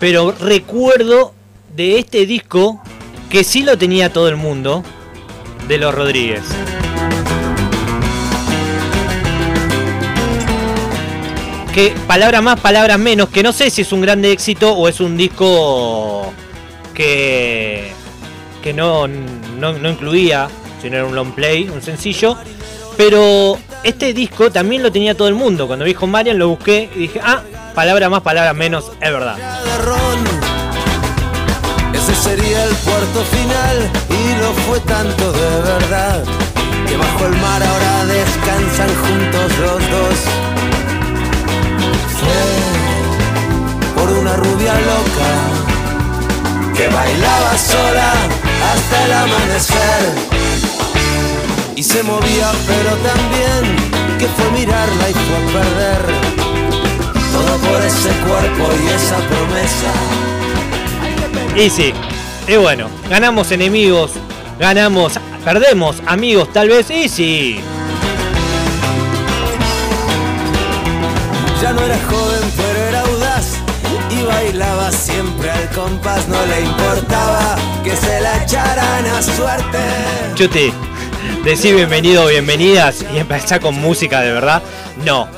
pero 0.00 0.32
recuerdo 0.32 1.32
de 1.76 2.00
este 2.00 2.26
disco 2.26 2.82
que 3.30 3.44
sí 3.44 3.62
lo 3.62 3.78
tenía 3.78 4.12
todo 4.12 4.28
el 4.28 4.34
mundo, 4.34 4.82
de 5.68 5.78
los 5.78 5.94
Rodríguez. 5.94 6.42
Que 11.72 11.94
palabras 12.08 12.42
más, 12.42 12.58
palabras 12.58 12.98
menos, 12.98 13.28
que 13.28 13.44
no 13.44 13.52
sé 13.52 13.70
si 13.70 13.82
es 13.82 13.92
un 13.92 14.00
grande 14.00 14.32
éxito 14.32 14.72
o 14.72 14.88
es 14.88 14.98
un 14.98 15.16
disco 15.16 16.32
que, 16.94 17.92
que 18.60 18.72
no, 18.72 19.06
no, 19.06 19.72
no 19.74 19.88
incluía, 19.88 20.48
sino 20.82 20.96
era 20.96 21.06
un 21.06 21.14
long 21.14 21.30
play, 21.30 21.68
un 21.68 21.80
sencillo. 21.80 22.36
Pero 22.96 23.58
este 23.82 24.12
disco 24.12 24.50
también 24.50 24.82
lo 24.82 24.92
tenía 24.92 25.16
todo 25.16 25.28
el 25.28 25.34
mundo. 25.34 25.66
Cuando 25.66 25.84
me 25.84 25.88
dijo 25.88 26.06
Marian 26.06 26.38
lo 26.38 26.48
busqué 26.48 26.90
y 26.94 26.98
dije, 27.00 27.20
ah, 27.22 27.42
palabra 27.74 28.08
más, 28.08 28.22
palabra 28.22 28.52
menos, 28.52 28.92
es 29.00 29.12
verdad. 29.12 29.36
Ese 31.94 32.14
sería 32.14 32.64
el 32.64 32.74
puerto 32.76 33.24
final 33.24 33.90
y 34.08 34.40
lo 34.40 34.52
fue 34.64 34.80
tanto 34.80 35.32
de 35.32 35.62
verdad 35.62 36.24
que 36.88 36.96
bajo 36.96 37.26
el 37.26 37.36
mar 37.36 37.62
ahora 37.62 38.04
descansan 38.06 38.88
juntos 38.88 39.58
los 39.58 39.90
dos. 39.90 40.18
Fue 42.20 44.02
por 44.02 44.10
una 44.18 44.36
rubia 44.36 44.74
loca 44.74 45.30
que 46.76 46.88
bailaba 46.88 47.58
sola 47.58 48.12
hasta 48.72 49.04
el 49.04 49.12
amanecer 49.12 50.39
y 51.80 51.82
se 51.82 52.02
movía 52.02 52.52
pero 52.66 52.94
también 52.96 54.18
que 54.18 54.26
fue 54.26 54.50
mirarla 54.50 55.08
y 55.08 55.14
fue 55.14 55.36
a 55.36 55.64
perder 55.64 56.02
todo 57.32 57.56
por 57.56 57.80
ese 57.82 58.10
cuerpo 58.26 58.68
y 58.84 58.88
esa 58.88 59.16
promesa. 59.16 59.90
Y 61.56 61.70
sí, 61.70 61.94
y 62.46 62.56
bueno, 62.56 62.90
ganamos 63.08 63.50
enemigos, 63.50 64.10
ganamos, 64.58 65.18
perdemos 65.42 66.02
amigos 66.04 66.52
tal 66.52 66.68
vez, 66.68 66.90
y 66.90 67.08
sí. 67.08 67.60
Ya 71.62 71.72
no 71.72 71.80
era 71.82 71.98
joven, 72.10 72.52
pero 72.58 72.78
era 72.88 73.00
audaz 73.00 73.54
y 74.10 74.22
bailaba 74.22 74.92
siempre 74.92 75.50
al 75.50 75.70
compás. 75.70 76.28
No 76.28 76.44
le 76.44 76.60
importaba 76.60 77.56
que 77.82 77.96
se 77.96 78.20
la 78.20 78.42
echaran 78.42 79.06
a 79.06 79.22
suerte. 79.22 79.78
Chuti, 80.34 80.72
decir 81.44 81.74
bienvenido 81.74 82.24
o 82.24 82.28
bienvenidas 82.28 83.04
y 83.14 83.18
empezar 83.18 83.60
con 83.60 83.74
música 83.74 84.20
de 84.20 84.32
verdad. 84.32 84.62
No. 85.04 85.28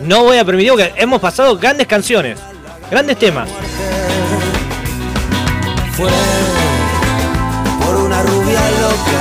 No 0.00 0.24
voy 0.24 0.38
a 0.38 0.44
permitir 0.44 0.70
porque 0.70 0.92
hemos 0.96 1.20
pasado 1.20 1.58
grandes 1.58 1.86
canciones, 1.86 2.38
grandes 2.90 3.18
temas. 3.18 3.48
Fue 5.92 6.10
por 7.84 7.96
una 7.96 8.22
rubia 8.22 8.60
loca 8.80 9.20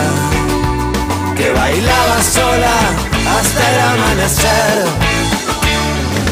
que 1.35 1.51
bailaba 1.51 2.21
sola 2.23 2.75
hasta 3.37 3.73
el 3.73 3.79
amanecer 3.81 5.09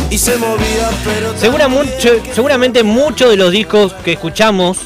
y 0.10 0.18
se 0.18 0.38
movía 0.38 0.90
pero 1.04 1.38
Segura 1.38 1.68
mucho, 1.68 2.10
seguramente 2.34 2.84
muchos 2.84 3.30
de 3.30 3.36
los 3.36 3.52
discos 3.52 3.94
que 4.06 4.14
escuchamos 4.14 4.80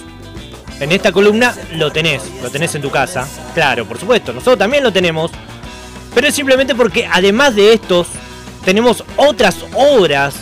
en 0.81 0.91
esta 0.91 1.11
columna 1.11 1.55
lo 1.75 1.91
tenés, 1.91 2.23
lo 2.41 2.49
tenés 2.49 2.73
en 2.73 2.81
tu 2.81 2.89
casa. 2.89 3.27
Claro, 3.53 3.85
por 3.85 3.99
supuesto, 3.99 4.33
nosotros 4.33 4.57
también 4.57 4.83
lo 4.83 4.91
tenemos. 4.91 5.31
Pero 6.13 6.27
es 6.27 6.33
simplemente 6.33 6.73
porque 6.73 7.07
además 7.09 7.55
de 7.55 7.73
estos, 7.73 8.07
tenemos 8.65 9.03
otras 9.15 9.57
obras 9.75 10.33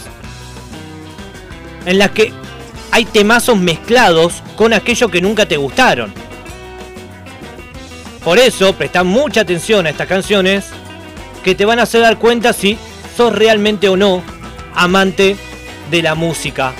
en 1.85 1.99
las 1.99 2.11
que 2.11 2.31
hay 2.91 3.03
temazos 3.03 3.57
mezclados 3.57 4.41
con 4.55 4.73
aquello 4.73 5.09
que 5.09 5.21
nunca 5.21 5.45
te 5.45 5.57
gustaron. 5.57 6.13
Por 8.23 8.39
eso, 8.39 8.73
presta 8.73 9.03
mucha 9.03 9.41
atención 9.41 9.85
a 9.85 9.89
estas 9.89 10.07
canciones 10.07 10.67
que 11.43 11.53
te 11.53 11.65
van 11.65 11.79
a 11.79 11.83
hacer 11.83 12.01
dar 12.01 12.17
cuenta 12.17 12.53
si 12.53 12.77
sos 13.15 13.35
realmente 13.35 13.89
o 13.89 13.97
no 13.97 14.23
amante 14.73 15.35
de 15.91 16.01
la 16.01 16.15
música. 16.15 16.73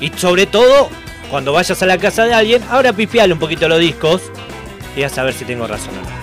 Y 0.00 0.10
sobre 0.16 0.46
todo, 0.46 0.88
cuando 1.30 1.52
vayas 1.52 1.80
a 1.82 1.86
la 1.86 1.96
casa 1.96 2.24
de 2.24 2.34
alguien, 2.34 2.62
ahora 2.68 2.92
pifiale 2.92 3.32
un 3.32 3.38
poquito 3.38 3.68
los 3.68 3.78
discos 3.78 4.20
y 4.96 5.02
a 5.02 5.22
ver 5.22 5.32
si 5.32 5.44
tengo 5.44 5.66
razón 5.66 5.96
o 5.96 6.02
no. 6.02 6.19